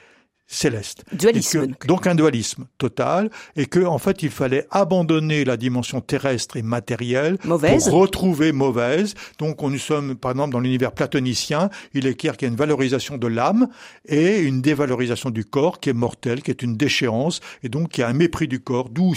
[0.47, 1.05] céleste.
[1.13, 1.69] Dualisme.
[1.87, 6.63] donc un dualisme total, et que en fait il fallait abandonner la dimension terrestre et
[6.63, 7.85] matérielle mauvaise.
[7.85, 9.15] pour retrouver mauvaise.
[9.39, 12.53] Donc on nous sommes par exemple dans l'univers platonicien, il est clair qu'il y a
[12.53, 13.69] une valorisation de l'âme
[14.07, 18.03] et une dévalorisation du corps qui est mortelle, qui est une déchéance, et donc il
[18.03, 19.15] y a un mépris du corps, d'où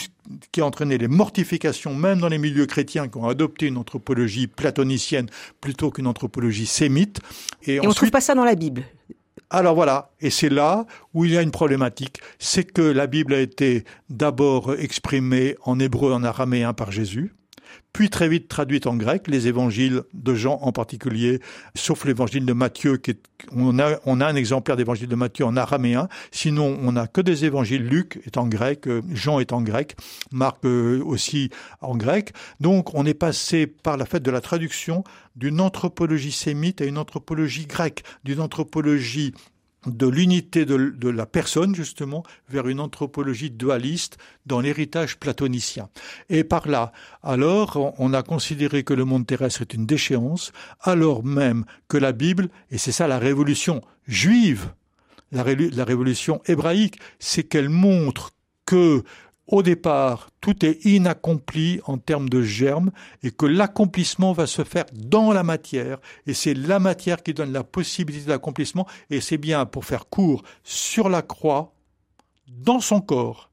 [0.51, 4.47] qui a entraîné les mortifications, même dans les milieux chrétiens qui ont adopté une anthropologie
[4.47, 5.27] platonicienne
[5.61, 7.19] plutôt qu'une anthropologie sémite.
[7.63, 8.83] Et, et on ne trouve pas ça dans la Bible.
[9.49, 13.33] Alors voilà, et c'est là où il y a une problématique, c'est que la Bible
[13.33, 17.33] a été d'abord exprimée en hébreu en araméen par Jésus,
[17.97, 21.39] puis très vite traduite en grec, les évangiles de Jean en particulier,
[21.73, 23.01] sauf l'évangile de Matthieu,
[23.51, 27.21] on, a, on a un exemplaire d'évangile de Matthieu en araméen, sinon on n'a que
[27.21, 29.95] des évangiles, Luc est en grec, euh, Jean est en grec,
[30.31, 31.49] Marc euh, aussi
[31.81, 32.33] en grec.
[32.59, 35.03] Donc on est passé par la fête de la traduction
[35.35, 39.33] d'une anthropologie sémite à une anthropologie grecque, d'une anthropologie
[39.85, 45.89] de l'unité de, la personne, justement, vers une anthropologie dualiste dans l'héritage platonicien.
[46.29, 46.91] Et par là,
[47.23, 52.11] alors, on a considéré que le monde terrestre est une déchéance, alors même que la
[52.11, 54.71] Bible, et c'est ça la révolution juive,
[55.31, 58.31] la révolution hébraïque, c'est qu'elle montre
[58.65, 59.03] que
[59.47, 62.91] au départ, tout est inaccompli en termes de germe
[63.23, 67.53] et que l'accomplissement va se faire dans la matière et c'est la matière qui donne
[67.53, 71.73] la possibilité d'accomplissement et c'est bien pour faire court sur la croix,
[72.47, 73.49] dans son corps,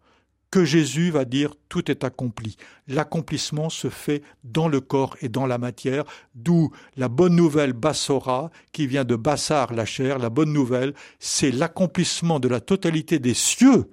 [0.51, 2.57] que Jésus va dire tout est accompli.
[2.87, 6.05] L'accomplissement se fait dans le corps et dans la matière,
[6.37, 10.21] d'où la bonne nouvelle Bassora, qui vient de Bassar la chair.
[10.21, 13.91] La bonne nouvelle, c'est l'accomplissement de la totalité des cieux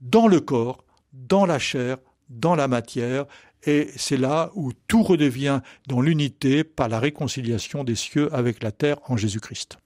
[0.00, 0.84] dans le corps,
[1.16, 1.98] dans la chair,
[2.28, 3.26] dans la matière,
[3.64, 8.70] et c'est là où tout redevient dans l'unité par la réconciliation des cieux avec la
[8.70, 9.78] terre en Jésus-Christ.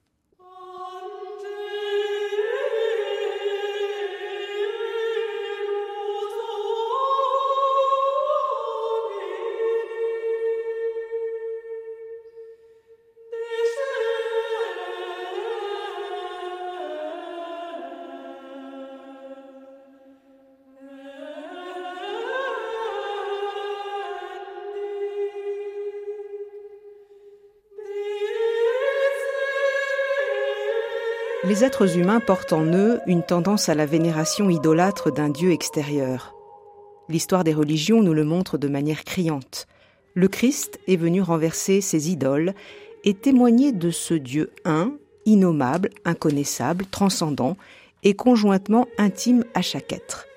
[31.51, 36.33] Les êtres humains portent en eux une tendance à la vénération idolâtre d'un Dieu extérieur.
[37.09, 39.67] L'histoire des religions nous le montre de manière criante.
[40.15, 42.55] Le Christ est venu renverser ces idoles
[43.03, 44.93] et témoigner de ce Dieu un,
[45.27, 47.57] innommable, inconnaissable, transcendant
[48.05, 50.29] et conjointement intime à chaque être.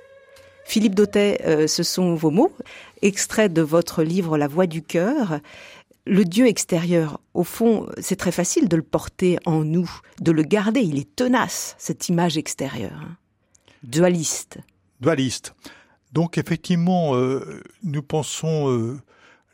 [0.66, 2.54] Philippe Dautet, euh, ce sont vos mots,
[3.04, 5.42] extraits de votre livre La Voix du cœur
[6.06, 9.90] le Dieu extérieur, au fond, c'est très facile de le porter en nous,
[10.22, 10.82] de le garder.
[10.82, 13.00] Il est tenace, cette image extérieure.
[13.02, 13.18] Hein.
[13.84, 14.60] Dualiste.
[15.00, 15.56] Dualiste.
[16.12, 19.00] Donc effectivement, euh, nous pensons euh,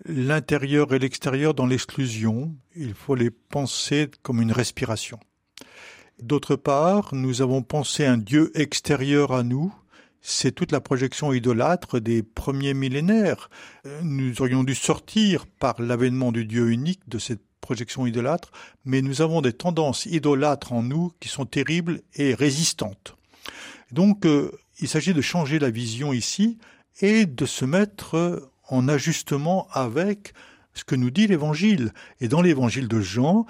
[0.06, 2.56] l'intérieur et l'extérieur dans l'exclusion.
[2.76, 5.20] Il faut les penser comme une respiration.
[6.22, 9.74] D'autre part, nous avons pensé un Dieu extérieur à nous,
[10.22, 13.50] c'est toute la projection idolâtre des premiers millénaires.
[14.04, 18.52] Nous aurions dû sortir par l'avènement du Dieu unique de cette projection idolâtre,
[18.86, 23.16] mais nous avons des tendances idolâtres en nous qui sont terribles et résistantes.
[23.92, 26.58] Donc, euh, il s'agit de changer la vision ici
[27.02, 30.34] et de se mettre en ajustement avec
[30.74, 31.94] ce que nous dit l'Évangile.
[32.22, 33.46] Et dans l'Évangile de Jean,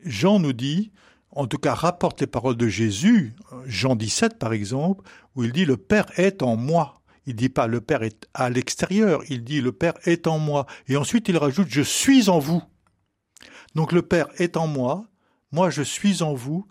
[0.00, 0.92] Jean nous dit
[1.30, 3.34] en tout cas rapporte les paroles de Jésus,
[3.66, 5.04] Jean 17 par exemple,
[5.36, 7.02] où il dit le Père est en moi.
[7.26, 10.66] Il dit pas le Père est à l'extérieur, il dit le Père est en moi.
[10.88, 12.62] Et ensuite il rajoute je suis en vous.
[13.74, 15.06] Donc le Père est en moi,
[15.52, 16.66] moi je suis en vous.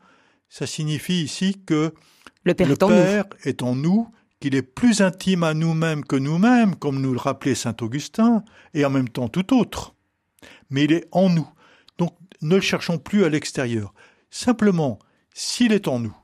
[0.49, 1.93] Ça signifie ici que
[2.43, 4.07] le Père, est, en nous.
[4.39, 8.85] qu'il est plus intime à nous-mêmes que nous-mêmes, comme nous le rappelait saint Augustin, et
[8.85, 9.95] en même temps tout autre.
[10.69, 11.49] Mais il est en nous.
[11.97, 13.93] Donc ne le cherchons plus à l'extérieur.
[14.29, 14.99] Simplement,
[15.33, 16.15] s'il est en nous,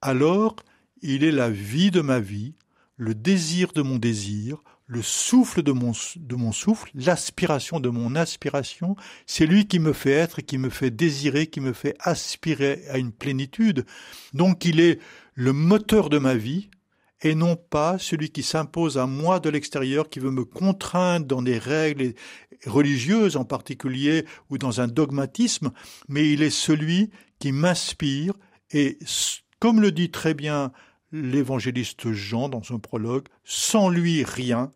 [0.00, 0.56] alors
[1.02, 2.54] il est la vie de ma vie,
[2.96, 8.94] le désir de mon désir, le souffle de mon, souffle, l'aspiration de mon aspiration,
[9.26, 12.98] c'est lui qui me fait être, qui me fait désirer, qui me fait aspirer à
[12.98, 13.86] une plénitude.
[14.34, 15.00] Donc il est
[15.34, 16.68] le moteur de ma vie,
[17.22, 21.40] et non pas celui qui s'impose à moi de l'extérieur, qui veut me contraindre dans
[21.40, 22.14] des règles
[22.66, 25.72] religieuses en particulier ou dans un dogmatisme,
[26.08, 28.34] mais il est celui qui m'inspire
[28.72, 28.98] et,
[29.58, 30.72] comme le dit très bien
[31.12, 34.70] l'évangéliste Jean dans son prologue, sans lui rien,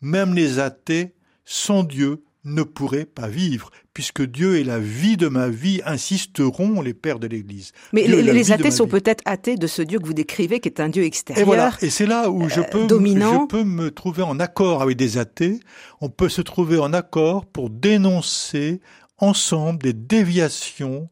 [0.00, 5.28] même les athées, sans Dieu, ne pourrait pas vivre, puisque Dieu est la vie de
[5.28, 7.72] ma vie, insisteront les pères de l'Église.
[7.92, 10.88] Mais les, athées sont peut-être athées de ce Dieu que vous décrivez, qui est un
[10.88, 11.42] Dieu extérieur.
[11.42, 14.82] Et voilà, et c'est là où je euh, peux, je peux me trouver en accord
[14.82, 15.60] avec des athées.
[16.00, 18.80] On peut se trouver en accord pour dénoncer
[19.18, 21.08] ensemble des déviations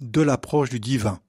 [0.00, 1.20] de l'approche du divin.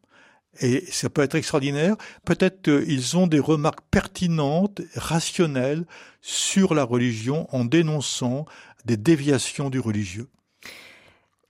[0.62, 1.96] Et ça peut être extraordinaire.
[2.24, 5.86] Peut-être qu'ils ont des remarques pertinentes, rationnelles
[6.22, 8.46] sur la religion en dénonçant
[8.86, 10.28] des déviations du religieux.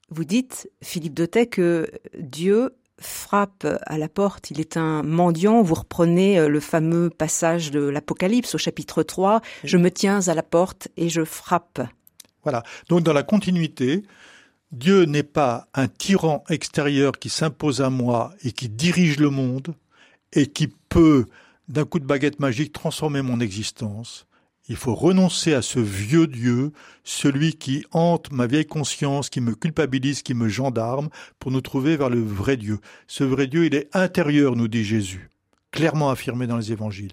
[0.10, 5.62] Vous dites, Philippe Dautet, que Dieu frappe à la porte, il est un mendiant.
[5.62, 10.34] Vous reprenez euh, le fameux passage de l'Apocalypse au chapitre 3, Je me tiens à
[10.34, 11.82] la porte et je frappe.
[12.44, 14.04] Voilà, donc dans la continuité,
[14.72, 19.76] Dieu n'est pas un tyran extérieur qui s'impose à moi et qui dirige le monde
[20.32, 21.26] et qui peut,
[21.68, 24.28] d'un coup de baguette magique, transformer mon existence.
[24.70, 26.72] Il faut renoncer à ce vieux Dieu,
[27.04, 31.98] celui qui hante ma vieille conscience, qui me culpabilise, qui me gendarme, pour nous trouver
[31.98, 32.80] vers le vrai Dieu.
[33.08, 35.30] Ce vrai Dieu, il est intérieur, nous dit Jésus,
[35.72, 37.12] clairement affirmé dans les évangiles.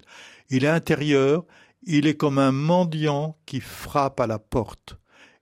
[0.49, 1.43] Il est intérieur,
[1.83, 4.97] il est comme un mendiant qui frappe à la porte.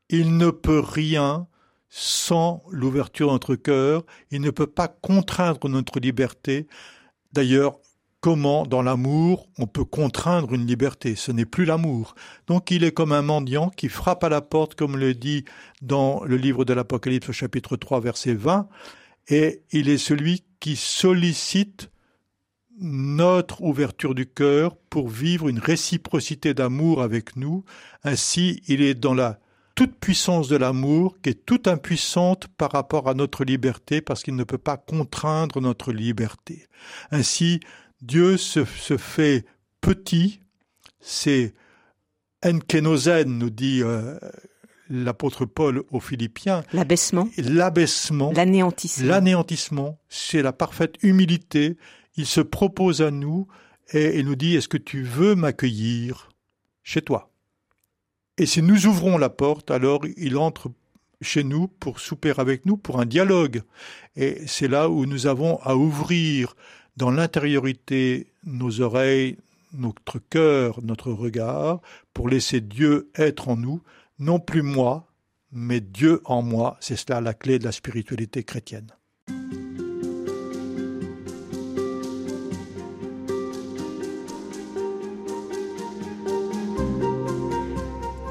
[0.10, 1.48] Il ne peut rien
[1.90, 6.68] sans l'ouverture de notre cœur, il ne peut pas contraindre notre liberté.
[7.34, 7.80] D'ailleurs,
[8.20, 11.16] comment dans l'amour on peut contraindre une liberté?
[11.16, 12.16] Ce n'est plus l'amour.
[12.48, 15.46] Donc il est comme un mendiant qui frappe à la porte, comme le dit
[15.82, 18.68] dans le livre de l'Apocalypse chapitre 3 verset 20,
[19.30, 21.90] et il est celui qui sollicite
[22.80, 27.64] notre ouverture du cœur pour vivre une réciprocité d'amour avec nous.
[28.04, 29.40] Ainsi, il est dans la
[29.78, 34.36] toute puissance de l'amour qui est toute impuissante par rapport à notre liberté parce qu'il
[34.36, 36.66] ne peut pas contraindre notre liberté.
[37.12, 37.60] Ainsi,
[38.02, 39.46] Dieu se, se fait
[39.80, 40.42] petit,
[41.00, 41.54] c'est
[42.44, 44.18] enkenosen, nous dit euh,
[44.90, 46.64] l'apôtre Paul aux Philippiens.
[46.74, 47.30] L'abaissement.
[47.38, 48.32] L'abaissement.
[48.36, 49.08] L'anéantissement.
[49.08, 51.78] L'anéantissement, c'est la parfaite humilité.
[52.16, 53.48] Il se propose à nous
[53.94, 56.30] et il nous dit, est-ce que tu veux m'accueillir
[56.82, 57.32] chez toi?
[58.38, 60.72] Et si nous ouvrons la porte, alors il entre
[61.22, 63.64] chez nous pour souper avec nous, pour un dialogue.
[64.16, 66.56] Et c'est là où nous avons à ouvrir
[66.98, 69.38] dans l'intériorité nos oreilles,
[69.74, 71.82] notre cœur, notre regard,
[72.14, 73.82] pour laisser Dieu être en nous,
[74.20, 75.08] non plus moi,
[75.52, 76.78] mais Dieu en moi.
[76.80, 78.92] C'est cela la clé de la spiritualité chrétienne.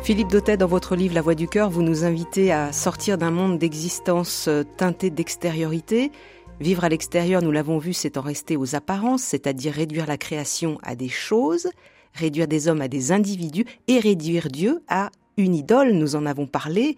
[0.07, 3.33] Philippe Dautet, dans votre livre La Voix du cœur, vous nous invitez à sortir d'un
[3.33, 6.13] monde d'existence euh, teinté d'extériorité.
[6.61, 10.79] Vivre à l'extérieur, nous l'avons vu, c'est en rester aux apparences, c'est-à-dire réduire la création
[10.85, 11.67] à des choses,
[12.15, 16.47] réduire des hommes à des individus et réduire Dieu à une idole, nous en avons
[16.47, 16.97] parlé.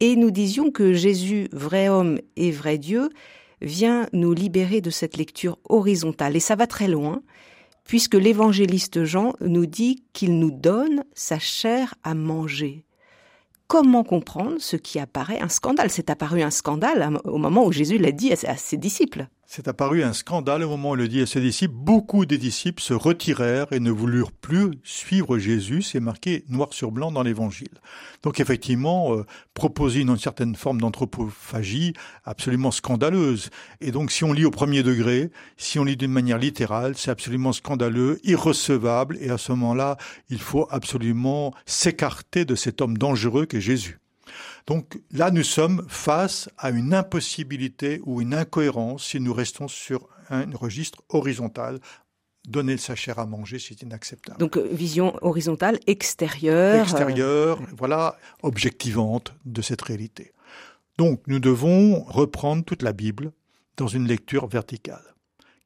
[0.00, 3.10] Et nous disions que Jésus, vrai homme et vrai Dieu,
[3.60, 6.36] vient nous libérer de cette lecture horizontale.
[6.36, 7.20] Et ça va très loin,
[7.84, 12.84] puisque l'évangéliste Jean nous dit qu'il nous donne sa chair à manger.
[13.66, 15.90] Comment comprendre ce qui apparaît un scandale?
[15.90, 19.28] C'est apparu un scandale au moment où Jésus l'a dit à ses disciples.
[19.52, 21.74] C'est apparu un scandale au moment où le dit à ses disciples.
[21.74, 25.82] Beaucoup des disciples se retirèrent et ne voulurent plus suivre Jésus.
[25.82, 27.80] C'est marqué noir sur blanc dans l'évangile.
[28.22, 31.94] Donc effectivement, euh, proposer une, certaine forme d'anthropophagie
[32.24, 33.50] absolument scandaleuse.
[33.80, 37.10] Et donc si on lit au premier degré, si on lit d'une manière littérale, c'est
[37.10, 39.18] absolument scandaleux, irrecevable.
[39.20, 39.96] Et à ce moment-là,
[40.28, 43.99] il faut absolument s'écarter de cet homme dangereux qu'est Jésus.
[44.66, 50.08] Donc là, nous sommes face à une impossibilité ou une incohérence si nous restons sur
[50.28, 51.80] un registre horizontal.
[52.48, 54.38] Donner sa chair à manger, c'est inacceptable.
[54.38, 56.84] Donc euh, vision horizontale, extérieure.
[56.84, 60.32] Extérieure, voilà, objectivante de cette réalité.
[60.96, 63.32] Donc nous devons reprendre toute la Bible
[63.76, 65.10] dans une lecture verticale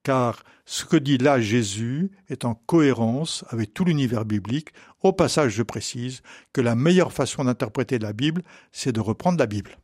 [0.04, 4.68] car ce que dit là Jésus est en cohérence avec tout l'univers biblique.
[5.02, 9.46] Au passage, je précise que la meilleure façon d'interpréter la Bible, c'est de reprendre la
[9.46, 9.76] Bible.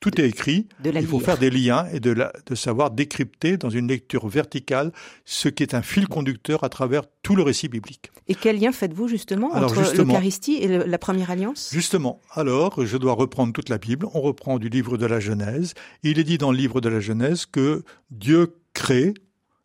[0.00, 3.88] tout est écrit, il faut faire des liens et de, de, savoir décrypter dans une
[3.88, 4.92] lecture verticale
[5.24, 8.10] ce qui est un fil conducteur à travers tout le récit biblique.
[8.28, 11.70] Et quel lien faites-vous justement entre l'Eucharistie et la Première Alliance?
[11.72, 15.74] Justement, alors je dois reprendre toute la Bible, on reprend du livre de la Genèse,
[16.02, 19.14] il est dit dans le livre de la Genèse que Dieu crée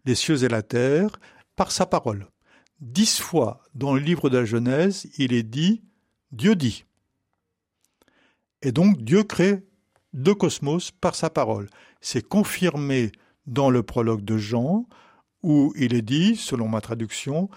[0.05, 1.19] les cieux et la terre
[1.55, 2.27] par sa parole.
[2.79, 5.81] Dix fois dans le livre de la Genèse, il est dit
[6.31, 6.85] Dieu dit.
[8.61, 9.65] Et donc Dieu crée
[10.13, 11.69] deux cosmos par sa parole.
[12.01, 13.11] C'est confirmé
[13.45, 14.87] dans le prologue de Jean,
[15.43, 17.49] où il est dit, selon ma traduction,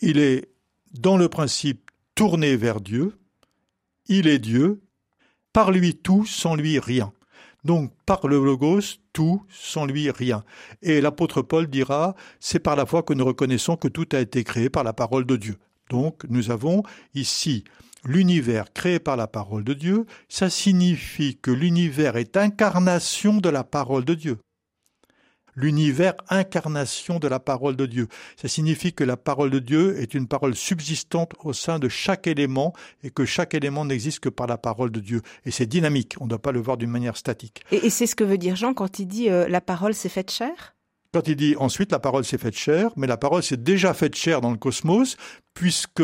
[0.00, 0.48] il est
[0.92, 3.18] dans le principe tourné vers Dieu,
[4.06, 4.80] il est Dieu,
[5.52, 7.12] par lui tout, sans lui rien.
[7.68, 10.42] Donc par le logos, tout, sans lui rien.
[10.80, 14.42] Et l'apôtre Paul dira, c'est par la foi que nous reconnaissons que tout a été
[14.42, 15.58] créé par la parole de Dieu.
[15.90, 16.82] Donc nous avons
[17.14, 17.64] ici
[18.06, 23.64] l'univers créé par la parole de Dieu, ça signifie que l'univers est incarnation de la
[23.64, 24.38] parole de Dieu
[25.58, 28.08] l'univers incarnation de la parole de Dieu.
[28.36, 32.26] Ça signifie que la parole de Dieu est une parole subsistante au sein de chaque
[32.26, 35.22] élément et que chaque élément n'existe que par la parole de Dieu.
[35.44, 37.62] Et c'est dynamique, on ne doit pas le voir d'une manière statique.
[37.72, 40.30] Et, c'est ce que veut dire Jean quand il dit euh, la parole s'est faite
[40.30, 40.74] chair
[41.12, 44.14] quand il dit ensuite la parole s'est faite chair, mais la parole s'est déjà faite
[44.14, 45.16] chair dans le cosmos,
[45.54, 46.02] puisque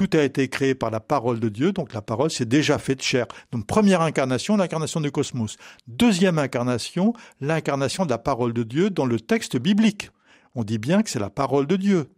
[0.00, 3.02] tout a été créé par la parole de Dieu, donc la parole s'est déjà faite
[3.02, 3.26] chair.
[3.52, 5.58] Donc première incarnation, l'incarnation du cosmos.
[5.88, 10.10] Deuxième incarnation, l'incarnation de la parole de Dieu dans le texte biblique.
[10.54, 12.08] On dit bien que c'est la parole de Dieu.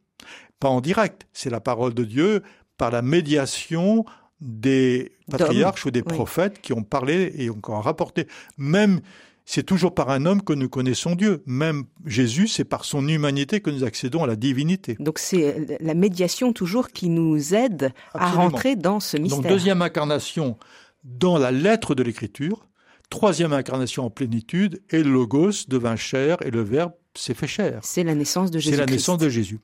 [0.60, 2.44] Pas en direct, c'est la parole de Dieu
[2.78, 4.04] par la médiation
[4.40, 8.28] des patriarches ou des prophètes qui ont parlé et ont rapporté.
[8.58, 9.00] Même
[9.44, 11.42] c'est toujours par un homme que nous connaissons Dieu.
[11.46, 14.96] Même Jésus, c'est par son humanité que nous accédons à la divinité.
[15.00, 19.40] Donc c'est la médiation toujours qui nous aide à rentrer dans ce mystère.
[19.40, 20.56] Donc deuxième incarnation
[21.04, 22.68] dans la lettre de l'Écriture,
[23.10, 27.80] troisième incarnation en plénitude, et le Logos devint chair et le Verbe s'est fait chair.
[27.82, 28.76] C'est la naissance de Jésus.
[28.76, 29.58] C'est la naissance de Jésus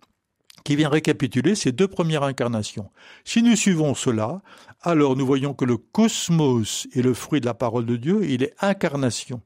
[0.68, 2.90] qui vient récapituler ces deux premières incarnations.
[3.24, 4.42] Si nous suivons cela,
[4.82, 8.42] alors nous voyons que le cosmos est le fruit de la parole de Dieu, il
[8.42, 9.40] est incarnation.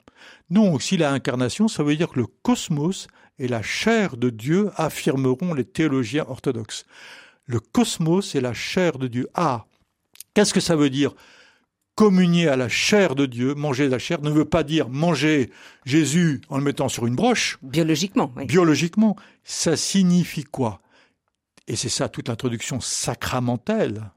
[0.51, 3.07] Donc, s'il est incarnation, ça veut dire que le cosmos
[3.39, 6.87] est la chair de Dieu, affirmeront les théologiens orthodoxes.
[7.47, 9.29] Le cosmos est la chair de Dieu.
[9.35, 9.66] Ah,
[10.35, 11.14] qu'est-ce que ça veut dire?
[11.95, 15.53] Communier à la chair de Dieu, manger la chair, ne veut pas dire manger
[15.85, 17.61] Jésus en le mettant sur une broche.
[17.62, 18.47] Biologiquement, oui.
[18.47, 19.14] Biologiquement,
[19.45, 20.81] ça signifie quoi?
[21.69, 24.11] Et c'est ça toute l'introduction sacramentelle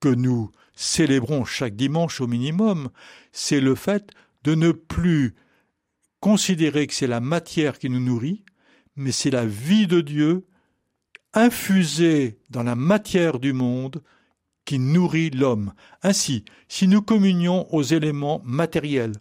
[0.00, 2.90] que nous célébrons chaque dimanche au minimum,
[3.32, 4.10] c'est le fait
[4.44, 5.34] de ne plus
[6.20, 8.44] considérer que c'est la matière qui nous nourrit,
[8.96, 10.46] mais c'est la vie de Dieu
[11.34, 14.02] infusée dans la matière du monde
[14.64, 15.72] qui nourrit l'homme.
[16.02, 19.14] Ainsi, si nous communions aux éléments matériels,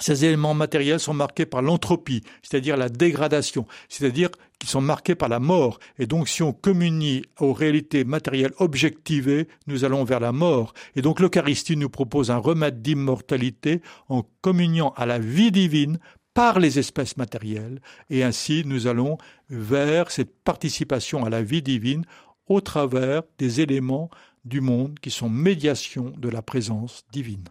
[0.00, 5.28] ces éléments matériels sont marqués par l'entropie, c'est-à-dire la dégradation, c'est-à-dire qu'ils sont marqués par
[5.28, 5.78] la mort.
[5.98, 10.72] Et donc si on communie aux réalités matérielles objectivées, nous allons vers la mort.
[10.96, 15.98] Et donc l'Eucharistie nous propose un remède d'immortalité en communiant à la vie divine
[16.34, 17.80] par les espèces matérielles,
[18.10, 19.18] et ainsi nous allons
[19.50, 22.04] vers cette participation à la vie divine
[22.46, 24.08] au travers des éléments
[24.44, 27.48] du monde qui sont médiation de la présence divine.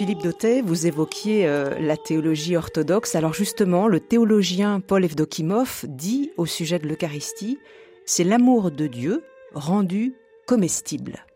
[0.00, 3.16] Philippe Dautet, vous évoquiez euh, la théologie orthodoxe.
[3.16, 7.58] Alors justement, le théologien Paul Evdokimov dit au sujet de l'Eucharistie,
[8.06, 9.22] c'est l'amour de Dieu
[9.52, 10.14] rendu
[10.46, 11.26] comestible.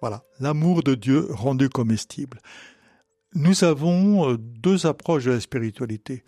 [0.00, 2.40] Voilà, l'amour de Dieu rendu comestible.
[3.34, 6.24] Nous avons euh, deux approches de la spiritualité.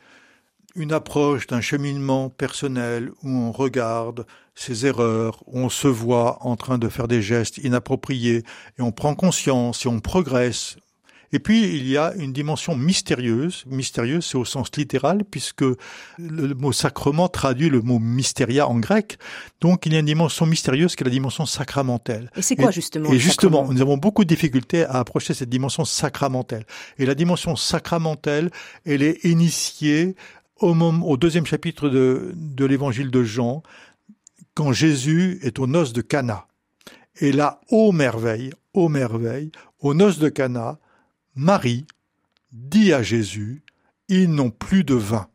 [0.76, 6.55] Une approche d'un cheminement personnel où on regarde ses erreurs, où on se voit en
[6.55, 8.45] train de faire des gestes inappropriés
[8.78, 10.76] et on prend conscience et on progresse,
[11.33, 13.62] et puis, il y a une dimension mystérieuse.
[13.66, 15.62] Mystérieuse, c'est au sens littéral, puisque
[16.18, 19.16] le mot sacrement traduit le mot mystéria en grec.
[19.61, 22.33] Donc, il y a une dimension mystérieuse qui est la dimension sacramentelle.
[22.37, 25.85] Et c'est quoi, justement Et justement, nous avons beaucoup de difficultés à approcher cette dimension
[25.85, 26.64] sacramentelle.
[26.99, 28.51] Et la dimension sacramentelle,
[28.85, 30.16] elle est initiée
[30.57, 33.62] au, moment, au deuxième chapitre de, de l'évangile de Jean,
[34.55, 36.49] quand Jésus est aux noces de Cana.
[37.20, 40.78] Et là, ô merveille, ô merveille, aux noces de Cana,
[41.41, 41.86] Marie
[42.53, 43.64] dit à Jésus,
[44.09, 45.28] ils n'ont plus de vin.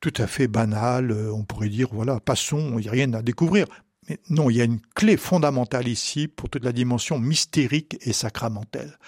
[0.00, 3.20] Tout à fait banal, euh, on pourrait dire, voilà, passons, il n'y a rien à
[3.20, 3.66] découvrir.
[4.08, 8.14] Mais non, il y a une clé fondamentale ici pour toute la dimension mystérique et
[8.14, 8.98] sacramentelle.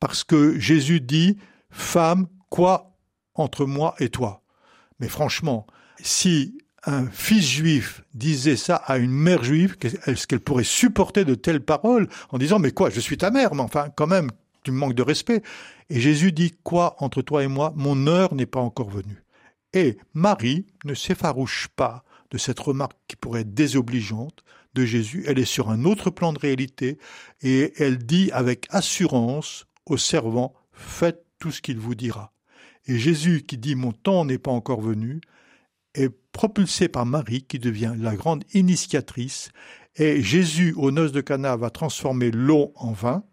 [0.00, 1.38] Parce que Jésus dit,
[1.70, 2.96] femme, quoi
[3.34, 4.42] entre moi et toi?
[4.98, 5.64] Mais franchement,
[6.02, 9.76] si un fils juif disait ça à une mère juive,
[10.06, 13.54] est-ce qu'elle pourrait supporter de telles paroles en disant, mais quoi, je suis ta mère,
[13.54, 14.30] mais enfin, quand même,
[14.62, 15.42] tu me manques de respect.
[15.90, 19.22] Et Jésus dit, quoi entre toi et moi, mon heure n'est pas encore venue.
[19.72, 24.42] Et Marie ne s'effarouche pas de cette remarque qui pourrait être désobligeante
[24.74, 25.24] de Jésus.
[25.26, 26.98] Elle est sur un autre plan de réalité
[27.42, 32.32] et elle dit avec assurance au servant, faites tout ce qu'il vous dira.
[32.86, 35.20] Et Jésus qui dit mon temps n'est pas encore venu
[35.94, 39.50] est propulsé par Marie qui devient la grande initiatrice
[39.96, 43.24] et Jésus aux noces de Cana va transformer l'eau en vin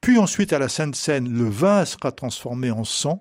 [0.00, 3.20] puis ensuite à la Sainte Seine, le vin sera transformé en sang,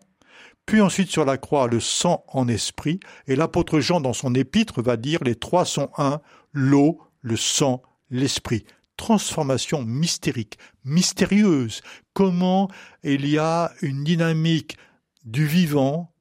[0.66, 4.82] puis ensuite sur la croix, le sang en esprit, et l'apôtre Jean dans son épître
[4.82, 6.22] va dire les trois sont un,
[6.54, 8.66] l'eau, le sang, l'esprit.
[8.96, 11.82] Transformation mystérique, mystérieuse.
[12.14, 12.70] Comment
[13.04, 14.78] il y a une dynamique
[15.26, 16.14] du vivant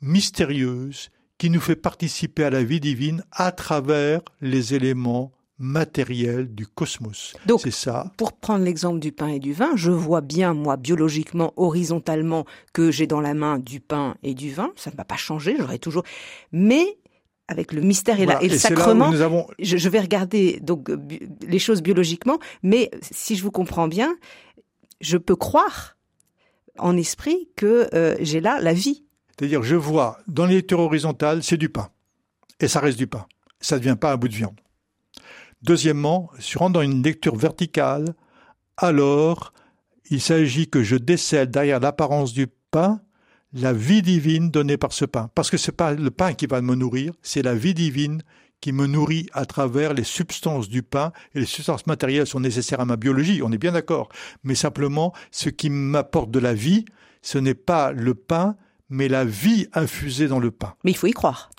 [0.00, 6.66] mystérieuse qui nous fait participer à la vie divine à travers les éléments matériel du
[6.66, 7.34] cosmos.
[7.46, 8.10] Donc, c'est ça.
[8.16, 12.90] Pour prendre l'exemple du pain et du vin, je vois bien, moi, biologiquement, horizontalement, que
[12.90, 14.72] j'ai dans la main du pain et du vin.
[14.74, 16.02] Ça ne va pas changer, j'aurai toujours.
[16.50, 16.98] Mais
[17.46, 19.12] avec le mystère et, le sacrement,
[19.58, 20.96] je, vais regarder donc euh,
[21.46, 24.16] les choses biologiquement, mais si je vous comprends bien,
[25.00, 25.96] je peux croire
[26.78, 29.04] en esprit que euh, j'ai là la vie.
[29.36, 31.88] C'est-à-dire, je vois dans les lectures horizontales, c'est du pain,
[32.60, 33.26] et ça reste du pain.
[33.60, 34.58] Ça ne devient pas un bout de viande.
[35.62, 38.14] Deuxièmement, si je rentre dans une lecture verticale,
[38.76, 39.52] alors
[40.10, 43.00] il s'agit que je décèle derrière l'apparence du pain
[43.52, 45.30] la vie divine donnée par ce pain.
[45.34, 48.22] Parce que ce n'est pas le pain qui va me nourrir, c'est la vie divine
[48.60, 52.80] qui me nourrit à travers les substances du pain, et les substances matérielles sont nécessaires
[52.80, 54.10] à ma biologie, on est bien d'accord,
[54.44, 56.84] mais simplement ce qui m'apporte de la vie,
[57.22, 58.56] ce n'est pas le pain,
[58.90, 60.74] mais la vie infusée dans le pain.
[60.84, 61.50] Mais il faut y croire.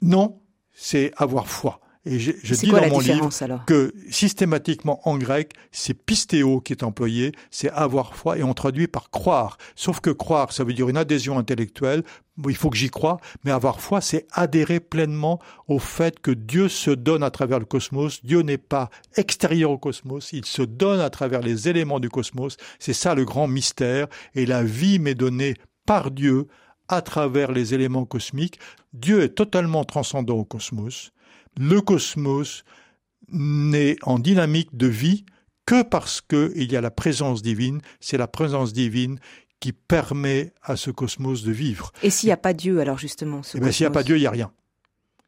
[0.00, 0.40] Non,
[0.72, 1.80] c'est avoir foi.
[2.06, 3.30] Et je, dis dans mon livre
[3.66, 8.88] que systématiquement en grec, c'est pistéo qui est employé, c'est avoir foi et on traduit
[8.88, 9.56] par croire.
[9.74, 12.02] Sauf que croire, ça veut dire une adhésion intellectuelle.
[12.46, 16.68] Il faut que j'y croie, mais avoir foi, c'est adhérer pleinement au fait que Dieu
[16.68, 18.22] se donne à travers le cosmos.
[18.22, 22.58] Dieu n'est pas extérieur au cosmos, il se donne à travers les éléments du cosmos.
[22.78, 24.08] C'est ça le grand mystère.
[24.34, 25.54] Et la vie m'est donnée
[25.86, 26.48] par Dieu
[26.88, 28.58] à travers les éléments cosmiques.
[28.92, 31.12] Dieu est totalement transcendant au cosmos
[31.58, 32.64] le cosmos
[33.28, 35.24] n'est en dynamique de vie
[35.66, 37.80] que parce qu'il y a la présence divine.
[38.00, 39.18] C'est la présence divine
[39.60, 41.92] qui permet à ce cosmos de vivre.
[42.02, 44.02] Et s'il n'y a pas Dieu, alors justement ce eh ben, S'il n'y a pas
[44.02, 44.52] Dieu, il n'y a rien.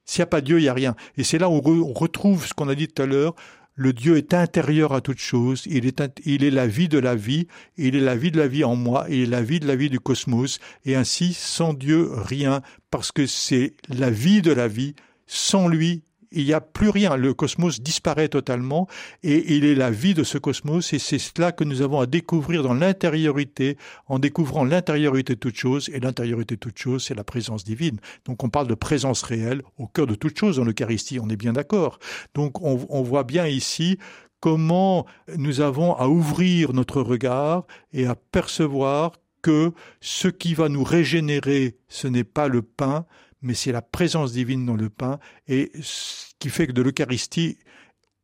[0.05, 0.95] S'il n'y a pas Dieu, il n'y a rien.
[1.17, 3.35] Et c'est là où on retrouve ce qu'on a dit tout à l'heure.
[3.75, 5.65] Le Dieu est intérieur à toute chose.
[5.67, 7.47] Il est, il est la vie de la vie.
[7.77, 9.07] Il est la vie de la vie en moi.
[9.09, 10.59] Il est la vie de la vie du cosmos.
[10.85, 12.63] Et ainsi, sans Dieu, rien.
[12.91, 14.95] Parce que c'est la vie de la vie.
[15.27, 16.05] Sans lui,
[16.37, 17.17] il n'y a plus rien.
[17.17, 18.87] Le cosmos disparaît totalement
[19.23, 22.07] et il est la vie de ce cosmos et c'est cela que nous avons à
[22.07, 23.77] découvrir dans l'intériorité,
[24.07, 27.99] en découvrant l'intériorité de toute chose et l'intériorité de toute chose, c'est la présence divine.
[28.27, 31.37] Donc on parle de présence réelle au cœur de toute chose dans l'Eucharistie, on est
[31.37, 31.99] bien d'accord.
[32.35, 33.99] Donc on, on voit bien ici
[34.41, 35.07] comment
[35.37, 39.13] nous avons à ouvrir notre regard et à percevoir
[39.43, 43.07] que ce qui va nous régénérer, ce n'est pas le pain,
[43.47, 47.59] mais c'est la présence divine dans le pain et ce qui fait que de l'Eucharistie,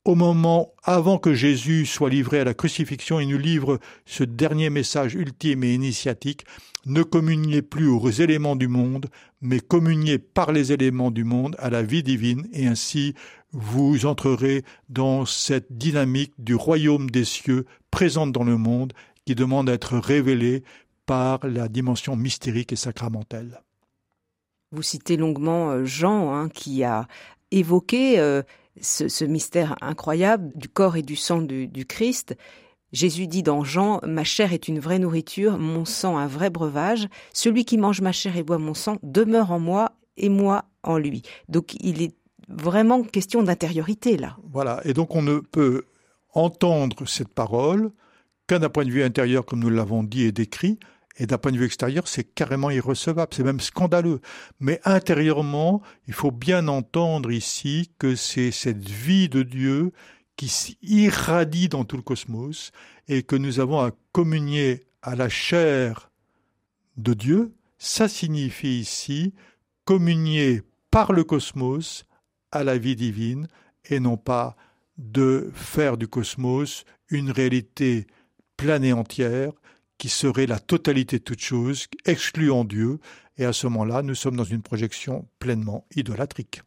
[0.04, 4.68] au moment avant que Jésus soit livré à la crucifixion, il nous livre ce dernier
[4.68, 6.44] message ultime et initiatique.
[6.86, 9.06] Ne communiez plus aux éléments du monde,
[9.40, 13.14] mais communiez par les éléments du monde à la vie divine, et ainsi
[13.52, 18.92] vous entrerez dans cette dynamique du royaume des cieux présente dans le monde,
[19.24, 20.64] qui demande à être révélée
[21.06, 23.60] par la dimension mystérique et sacramentelle.
[24.72, 27.06] Vous citez longuement euh, Jean, hein, qui a
[27.50, 28.42] évoqué euh,
[28.80, 32.36] ce, mystère incroyable du corps et du sang du, Christ.
[32.92, 37.08] Jésus dit dans Jean, Ma chair est une vraie nourriture, mon sang un vrai breuvage.
[37.32, 40.98] Celui qui mange ma chair et boit mon sang demeure en moi et moi en
[40.98, 41.22] lui.
[41.48, 42.14] Donc il est
[42.48, 44.36] vraiment question d'intériorité là.
[44.52, 45.84] Voilà, et donc on ne peut
[46.34, 47.90] entendre cette parole
[48.46, 50.78] qu'à d'un point de vue intérieur, comme nous l'avons dit et décrit,
[51.16, 54.20] et d'un point de vue extérieur, c'est carrément irrecevable, c'est même scandaleux.
[54.60, 59.92] Mais intérieurement, il faut bien entendre ici que c'est cette vie de Dieu
[60.36, 62.72] qui irradie dans tout le cosmos
[63.08, 66.10] et que nous avons à communier à la chair
[66.96, 67.52] de Dieu.
[67.78, 69.34] Ça signifie ici
[69.84, 72.04] communier par le cosmos
[72.50, 73.48] à la vie divine
[73.90, 74.56] et non pas
[74.96, 78.06] de faire du cosmos une réalité
[78.56, 79.52] pleine et entière
[80.02, 82.98] qui serait la totalité de toute chose, excluant Dieu,
[83.38, 86.62] et à ce moment-là, nous sommes dans une projection pleinement idolâtrique.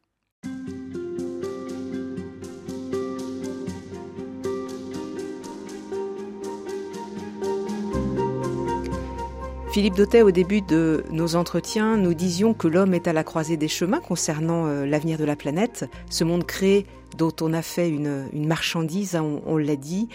[9.76, 13.57] Philippe Dautet, au début de nos entretiens, nous disions que l'homme est à la croisée
[13.57, 16.86] des chemins concernant euh, l'avenir de la planète, ce monde créé
[17.17, 20.07] dont on a fait une, marchandise, hein, on, l'a dit.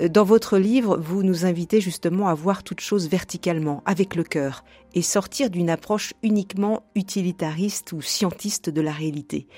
[0.00, 4.22] Euh, dans votre livre, vous nous invitez justement à voir toute chose verticalement, avec le
[4.22, 4.62] cœur,
[4.94, 9.48] et sortir d'une approche uniquement utilitariste ou scientiste de la réalité.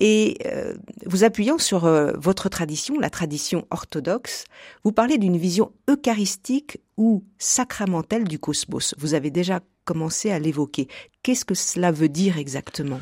[0.00, 0.74] Et euh,
[1.06, 4.44] vous appuyant sur euh, votre tradition, la tradition orthodoxe,
[4.82, 8.94] vous parlez d'une vision eucharistique ou sacramentelle du cosmos.
[8.98, 10.88] Vous avez déjà commencé à l'évoquer.
[11.22, 13.00] Qu'est-ce que cela veut dire exactement?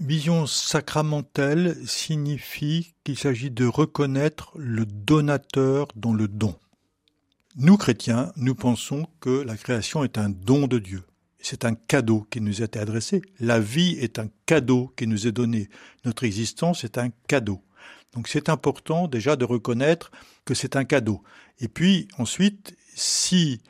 [0.00, 6.54] Vision sacramentelle signifie qu'il s'agit de reconnaître le donateur dans le don.
[7.56, 11.02] Nous, chrétiens, nous pensons que la création est un don de Dieu.
[11.40, 13.22] C'est un cadeau qui nous est adressé.
[13.40, 15.68] La vie est un cadeau qui nous est donné.
[16.04, 17.62] Notre existence est un cadeau.
[18.12, 20.10] Donc c'est important déjà de reconnaître
[20.44, 21.22] que c'est un cadeau.
[21.60, 23.60] Et puis ensuite, si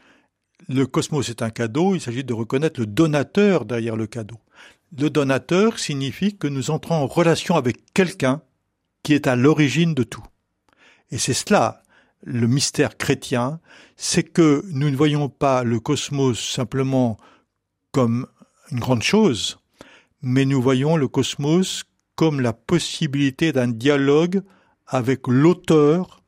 [0.68, 4.38] le cosmos est un cadeau, il s'agit de reconnaître le donateur derrière le cadeau.
[4.96, 8.42] Le donateur signifie que nous entrons en relation avec quelqu'un
[9.02, 10.24] qui est à l'origine de tout.
[11.10, 11.82] Et c'est cela,
[12.22, 13.60] le mystère chrétien,
[13.96, 17.18] c'est que nous ne voyons pas le cosmos simplement
[17.98, 18.28] comme
[18.70, 19.58] une grande chose,
[20.22, 21.82] mais nous voyons le cosmos
[22.14, 24.42] comme la possibilité d'un dialogue
[24.86, 26.22] avec l'auteur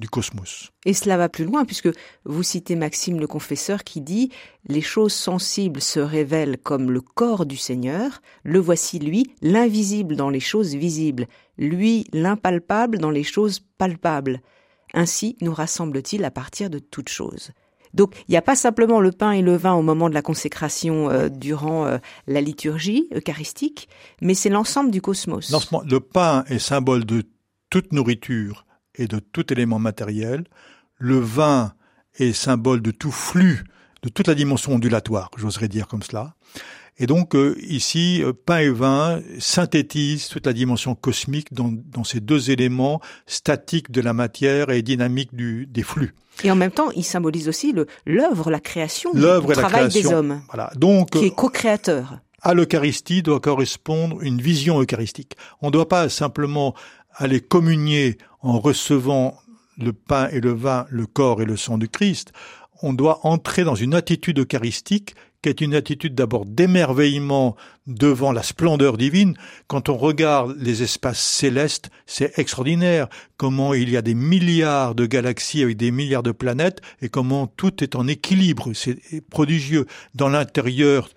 [0.00, 0.72] du cosmos.
[0.84, 1.90] Et cela va plus loin puisque
[2.24, 4.32] vous citez Maxime le confesseur qui dit
[4.66, 10.28] Les choses sensibles se révèlent comme le corps du Seigneur, le voici lui, l'invisible dans
[10.28, 14.42] les choses visibles, lui l'impalpable dans les choses palpables.
[14.92, 17.52] Ainsi nous rassemble-t-il à partir de toutes choses.
[17.94, 20.22] Donc il n'y a pas simplement le pain et le vin au moment de la
[20.22, 23.88] consécration euh, durant euh, la liturgie eucharistique,
[24.20, 25.52] mais c'est l'ensemble du cosmos.
[25.84, 27.24] Le pain est symbole de
[27.70, 30.44] toute nourriture et de tout élément matériel.
[30.96, 31.74] Le vin
[32.18, 33.64] est symbole de tout flux,
[34.02, 36.34] de toute la dimension ondulatoire, j'oserais dire comme cela.
[36.98, 42.04] Et donc euh, ici, euh, pain et vin synthétisent toute la dimension cosmique dans, dans,
[42.04, 46.14] ces deux éléments statiques de la matière et dynamiques du, des flux.
[46.44, 47.74] Et en même temps, il symbolise aussi
[48.06, 50.70] l'œuvre, la création, le travail des hommes, voilà.
[50.76, 52.18] donc, qui est co-créateur.
[52.40, 55.36] À l'Eucharistie doit correspondre une vision eucharistique.
[55.60, 56.74] On ne doit pas simplement
[57.14, 59.38] aller communier en recevant
[59.78, 62.32] le pain et le vin, le corps et le sang du Christ.
[62.82, 67.56] On doit entrer dans une attitude eucharistique qui est une attitude d'abord d'émerveillement
[67.88, 69.36] devant la splendeur divine.
[69.66, 75.04] Quand on regarde les espaces célestes, c'est extraordinaire comment il y a des milliards de
[75.04, 78.72] galaxies avec des milliards de planètes et comment tout est en équilibre.
[78.72, 78.98] C'est
[79.30, 79.86] prodigieux.
[80.14, 81.08] Dans l'intérieur,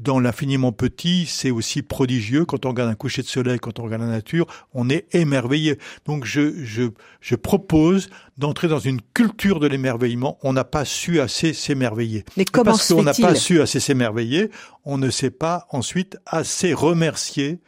[0.00, 2.44] dans l'infiniment petit, c'est aussi prodigieux.
[2.44, 5.78] Quand on regarde un coucher de soleil, quand on regarde la nature, on est émerveillé.
[6.06, 6.84] Donc je, je,
[7.20, 10.38] je propose d'entrer dans une culture de l'émerveillement.
[10.42, 12.24] On n'a pas su assez s'émerveiller.
[12.36, 14.50] Mais comment Parce qu'on n'a pas su assez s'émerveiller,
[14.84, 17.60] on ne sait pas ensuite assez remercier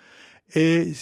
[0.54, 0.92] et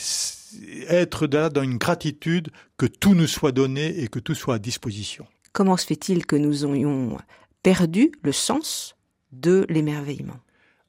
[0.88, 4.58] être là dans une gratitude que tout nous soit donné et que tout soit à
[4.58, 5.26] disposition.
[5.52, 7.18] Comment se fait-il que nous ayons
[7.62, 8.96] perdu le sens
[9.32, 10.38] de l'émerveillement?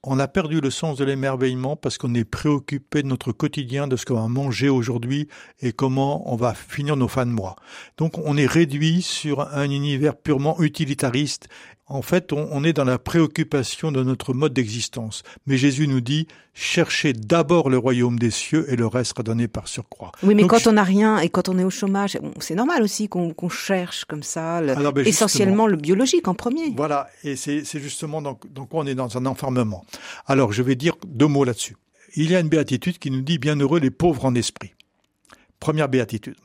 [0.03, 3.95] On a perdu le sens de l'émerveillement parce qu'on est préoccupé de notre quotidien, de
[3.95, 5.29] ce qu'on va manger aujourd'hui
[5.61, 7.55] et comment on va finir nos fins de mois.
[7.97, 11.47] Donc on est réduit sur un univers purement utilitariste
[11.93, 15.21] en fait, on, est dans la préoccupation de notre mode d'existence.
[15.45, 19.47] Mais Jésus nous dit, cherchez d'abord le royaume des cieux et le reste sera donné
[19.47, 20.11] par surcroît.
[20.23, 23.09] Oui, mais quand on n'a rien et quand on est au chômage, c'est normal aussi
[23.09, 26.71] qu'on cherche comme ça, ben, essentiellement le biologique en premier.
[26.75, 29.85] Voilà, et c'est justement donc, quoi on est dans un enfermement.
[30.25, 31.77] Alors, je vais dire deux mots là-dessus.
[32.15, 34.73] Il y a une béatitude qui nous dit, bienheureux les pauvres en esprit.
[35.59, 36.35] Première béatitude.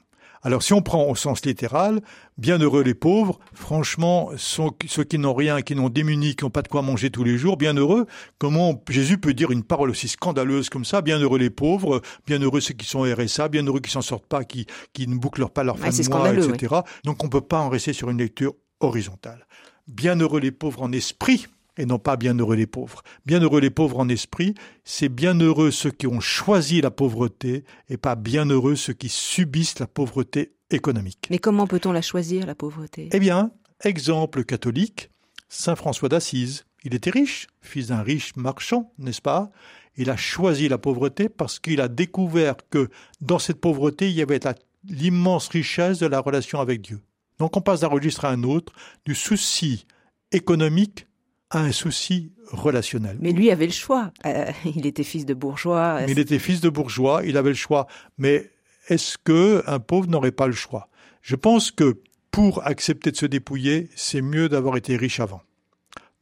[0.43, 2.01] Alors si on prend au sens littéral,
[2.37, 6.69] bienheureux les pauvres, franchement, ceux qui n'ont rien, qui n'ont démunis, qui n'ont pas de
[6.69, 8.07] quoi manger tous les jours, bienheureux,
[8.39, 12.75] comment Jésus peut dire une parole aussi scandaleuse comme ça, bienheureux les pauvres, bienheureux ceux
[12.75, 15.91] qui sont RSA, bienheureux qui s'en sortent pas, qui, qui ne bouclent pas leur fin
[15.91, 16.77] de mois, etc.
[17.05, 19.47] Donc on peut pas en rester sur une lecture horizontale.
[19.89, 21.47] Bienheureux les pauvres en esprit,
[21.79, 23.03] et non pas bienheureux les pauvres.
[23.25, 24.55] Bienheureux les pauvres en esprit,
[24.85, 29.87] c'est bienheureux ceux qui ont choisi la pauvreté et pas bienheureux ceux qui subissent la
[29.87, 31.29] pauvreté économique.
[31.31, 33.09] Mais comment peut-on la choisir, la pauvreté?
[33.13, 33.53] Eh bien,
[33.83, 35.11] exemple catholique,
[35.49, 36.65] Saint François d'Assise.
[36.85, 39.51] Il était riche, fils d'un riche marchand, n'est-ce pas?
[39.97, 42.89] Il a choisi la pauvreté parce qu'il a découvert que
[43.21, 44.41] dans cette pauvreté, il y avait
[44.85, 47.01] l'immense richesse de la relation avec Dieu.
[47.39, 48.73] Donc on passe d'un registre à un autre,
[49.05, 49.87] du souci
[50.31, 51.08] économique
[51.51, 53.17] a un souci relationnel.
[53.21, 54.13] Mais lui avait le choix.
[54.27, 56.01] Euh, il était fils de bourgeois.
[56.09, 57.87] il était fils de bourgeois, il avait le choix.
[58.19, 58.51] Mais
[58.89, 60.89] est-ce que un pauvre n'aurait pas le choix?
[61.23, 65.43] Je pense que pour accepter de se dépouiller, c'est mieux d'avoir été riche avant.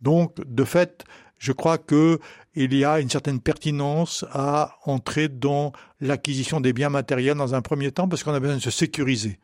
[0.01, 1.05] Donc, de fait,
[1.39, 2.19] je crois que
[2.55, 7.61] il y a une certaine pertinence à entrer dans l'acquisition des biens matériels dans un
[7.61, 9.39] premier temps parce qu'on a besoin de se sécuriser.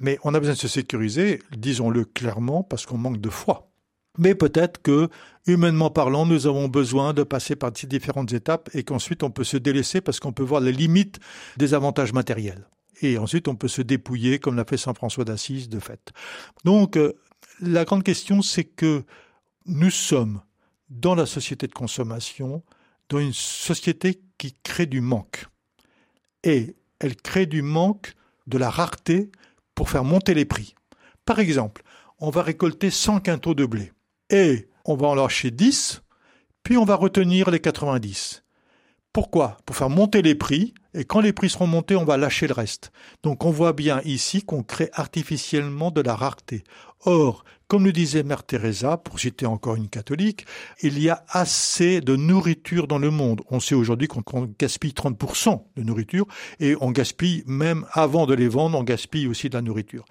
[0.00, 3.70] Mais on a besoin de se sécuriser, disons-le clairement, parce qu'on manque de foi.
[4.16, 5.08] Mais peut-être que,
[5.46, 9.44] humainement parlant, nous avons besoin de passer par ces différentes étapes et qu'ensuite on peut
[9.44, 11.20] se délaisser parce qu'on peut voir les limites
[11.56, 12.66] des avantages matériels.
[13.00, 16.10] Et ensuite on peut se dépouiller comme l'a fait Saint François d'Assise de fait.
[16.64, 17.12] Donc euh,
[17.60, 19.04] la grande question c'est que
[19.66, 20.40] nous sommes
[20.90, 22.62] dans la société de consommation,
[23.08, 25.46] dans une société qui crée du manque.
[26.42, 28.14] Et elle crée du manque,
[28.46, 29.30] de la rareté
[29.74, 30.74] pour faire monter les prix.
[31.24, 31.82] Par exemple,
[32.18, 33.92] on va récolter 100 quintaux de blé
[34.30, 36.02] et on va en lâcher 10,
[36.62, 38.42] puis on va retenir les 90.
[39.12, 39.56] Pourquoi?
[39.64, 42.54] Pour faire monter les prix, et quand les prix seront montés, on va lâcher le
[42.54, 42.92] reste.
[43.22, 46.62] Donc on voit bien ici qu'on crée artificiellement de la rareté.
[47.04, 50.46] Or, comme le disait Mère Teresa, pour citer encore une catholique,
[50.82, 53.42] il y a assez de nourriture dans le monde.
[53.50, 54.22] On sait aujourd'hui qu'on
[54.58, 56.26] gaspille 30% de nourriture
[56.60, 60.04] et on gaspille même avant de les vendre, on gaspille aussi de la nourriture.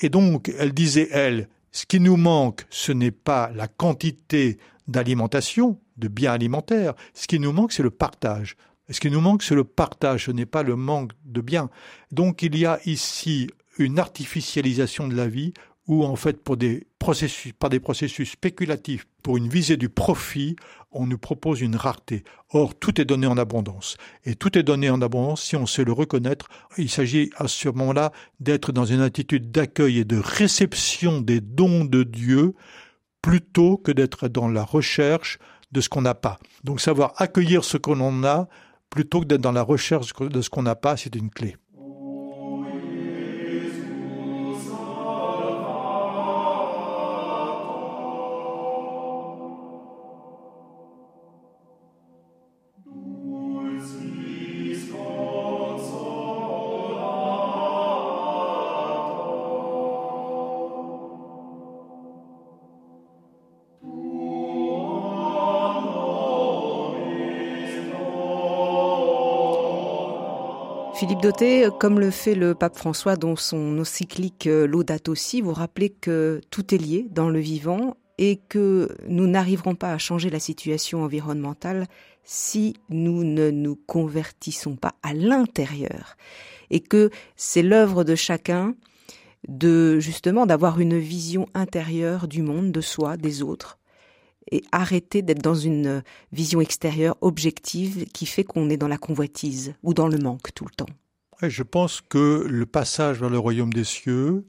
[0.00, 5.80] Et donc, elle disait, elle, ce qui nous manque, ce n'est pas la quantité d'alimentation,
[5.96, 6.94] de biens alimentaires.
[7.14, 8.56] Ce qui nous manque, c'est le partage.
[8.90, 11.70] Ce qui nous manque, c'est le partage, ce n'est pas le manque de biens.
[12.12, 15.52] Donc il y a ici une artificialisation de la vie
[15.86, 20.56] où en fait pour des processus, par des processus spéculatifs, pour une visée du profit,
[20.92, 22.24] on nous propose une rareté.
[22.50, 23.96] Or, tout est donné en abondance.
[24.24, 26.48] Et tout est donné en abondance si on sait le reconnaître.
[26.78, 31.84] Il s'agit à ce moment-là d'être dans une attitude d'accueil et de réception des dons
[31.84, 32.54] de Dieu
[33.20, 35.38] plutôt que d'être dans la recherche
[35.72, 36.38] de ce qu'on n'a pas.
[36.62, 38.48] Donc savoir accueillir ce qu'on a
[38.88, 41.56] plutôt que d'être dans la recherche de ce qu'on n'a pas, c'est une clé.
[71.80, 76.42] Comme le fait le pape François dans son encyclique euh, Laudato aussi, vous rappelez que
[76.50, 81.02] tout est lié dans le vivant et que nous n'arriverons pas à changer la situation
[81.02, 81.86] environnementale
[82.24, 86.18] si nous ne nous convertissons pas à l'intérieur
[86.68, 88.74] et que c'est l'œuvre de chacun
[89.48, 93.78] de justement d'avoir une vision intérieure du monde, de soi, des autres
[94.52, 96.02] et arrêter d'être dans une
[96.32, 100.66] vision extérieure objective qui fait qu'on est dans la convoitise ou dans le manque tout
[100.66, 100.94] le temps.
[101.42, 104.46] Je pense que le passage vers le royaume des cieux,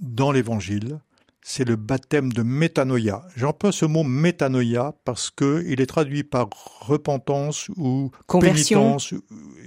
[0.00, 1.00] dans l'évangile,
[1.48, 3.22] c'est le baptême de métanoïa.
[3.36, 6.48] J'emploie ce mot métanoïa parce que il est traduit par
[6.80, 8.80] repentance ou conversion.
[8.80, 9.14] pénitence,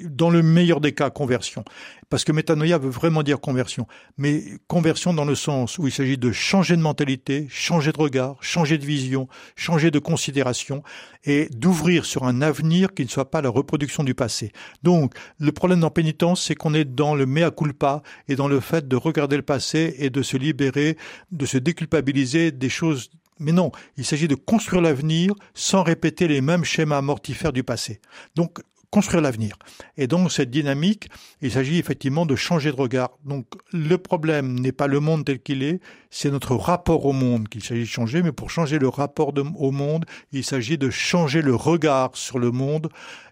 [0.10, 1.64] dans le meilleur des cas conversion.
[2.10, 3.88] Parce que métanoïa veut vraiment dire conversion,
[4.18, 8.38] mais conversion dans le sens où il s'agit de changer de mentalité, changer de regard,
[8.42, 10.82] changer de vision, changer de considération
[11.24, 14.52] et d'ouvrir sur un avenir qui ne soit pas la reproduction du passé.
[14.82, 18.60] Donc, le problème dans pénitence, c'est qu'on est dans le mea culpa et dans le
[18.60, 20.98] fait de regarder le passé et de se libérer,
[21.32, 26.42] de se déculpabiliser des choses mais non, il s'agit de construire l'avenir sans répéter les
[26.42, 28.02] mêmes schémas mortifères du passé.
[28.36, 28.60] Donc,
[28.92, 29.56] construire l'avenir.
[29.98, 31.10] Et donc, cette dynamique,
[31.42, 33.12] il s'agit effectivement de changer de regard.
[33.24, 35.80] Donc, le problème n'est pas le monde tel qu'il est,
[36.10, 39.72] c'est notre rapport au monde qu'il s'agit de changer, mais pour changer le rapport au
[39.72, 42.90] monde, il s'agit de changer le regard sur le monde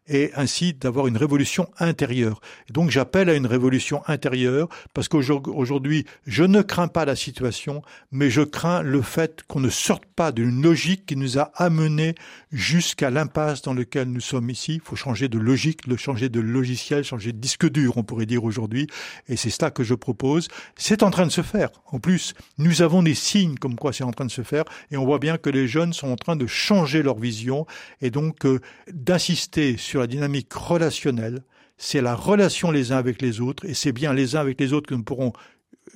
[0.08, 2.42] et ainsi d'avoir une révolution intérieure.
[2.70, 7.82] Donc j'appelle à une révolution intérieure parce qu'aujourd'hui, je ne crains pas la situation,
[8.12, 12.16] mais je crains le fait qu'on ne sorte pas d'une logique qui nous a amenés
[12.52, 14.76] jusqu'à l'impasse dans laquelle nous sommes ici.
[14.76, 18.44] Il faut changer de logique, changer de logiciel, changer de disque dur, on pourrait dire
[18.44, 18.88] aujourd'hui.
[19.28, 20.48] Et c'est cela que je propose.
[20.76, 21.70] C'est en train de se faire.
[21.88, 24.98] En plus, nous avons des signes comme quoi c'est en train de se faire et
[24.98, 27.66] on voit bien que les jeunes sont en train de changer leur vision
[28.02, 28.60] et donc euh,
[28.92, 31.44] d'insister sur la dynamique relationnelle.
[31.78, 34.74] C'est la relation les uns avec les autres, et c'est bien les uns avec les
[34.74, 35.34] autres que nous pourrons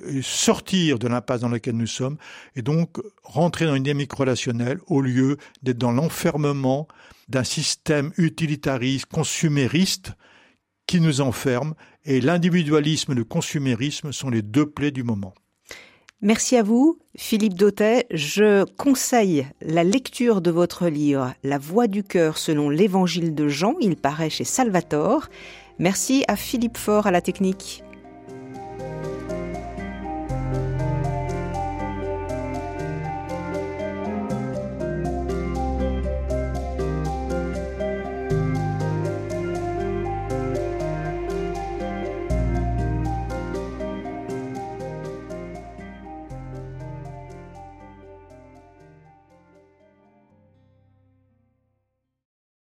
[0.04, 2.16] euh, sortir de l'impasse dans laquelle nous sommes,
[2.54, 6.86] et donc rentrer dans une dynamique relationnelle au lieu d'être dans l'enfermement
[7.28, 10.12] d'un système utilitariste, consumériste,
[10.86, 11.74] qui nous enferme,
[12.04, 15.34] et l'individualisme et le consumérisme sont les deux plaies du moment.
[16.24, 18.06] Merci à vous, Philippe Dautet.
[18.12, 23.74] Je conseille la lecture de votre livre La voix du cœur selon l'évangile de Jean.
[23.80, 25.26] Il paraît chez Salvatore.
[25.80, 27.82] Merci à Philippe Faure à la technique.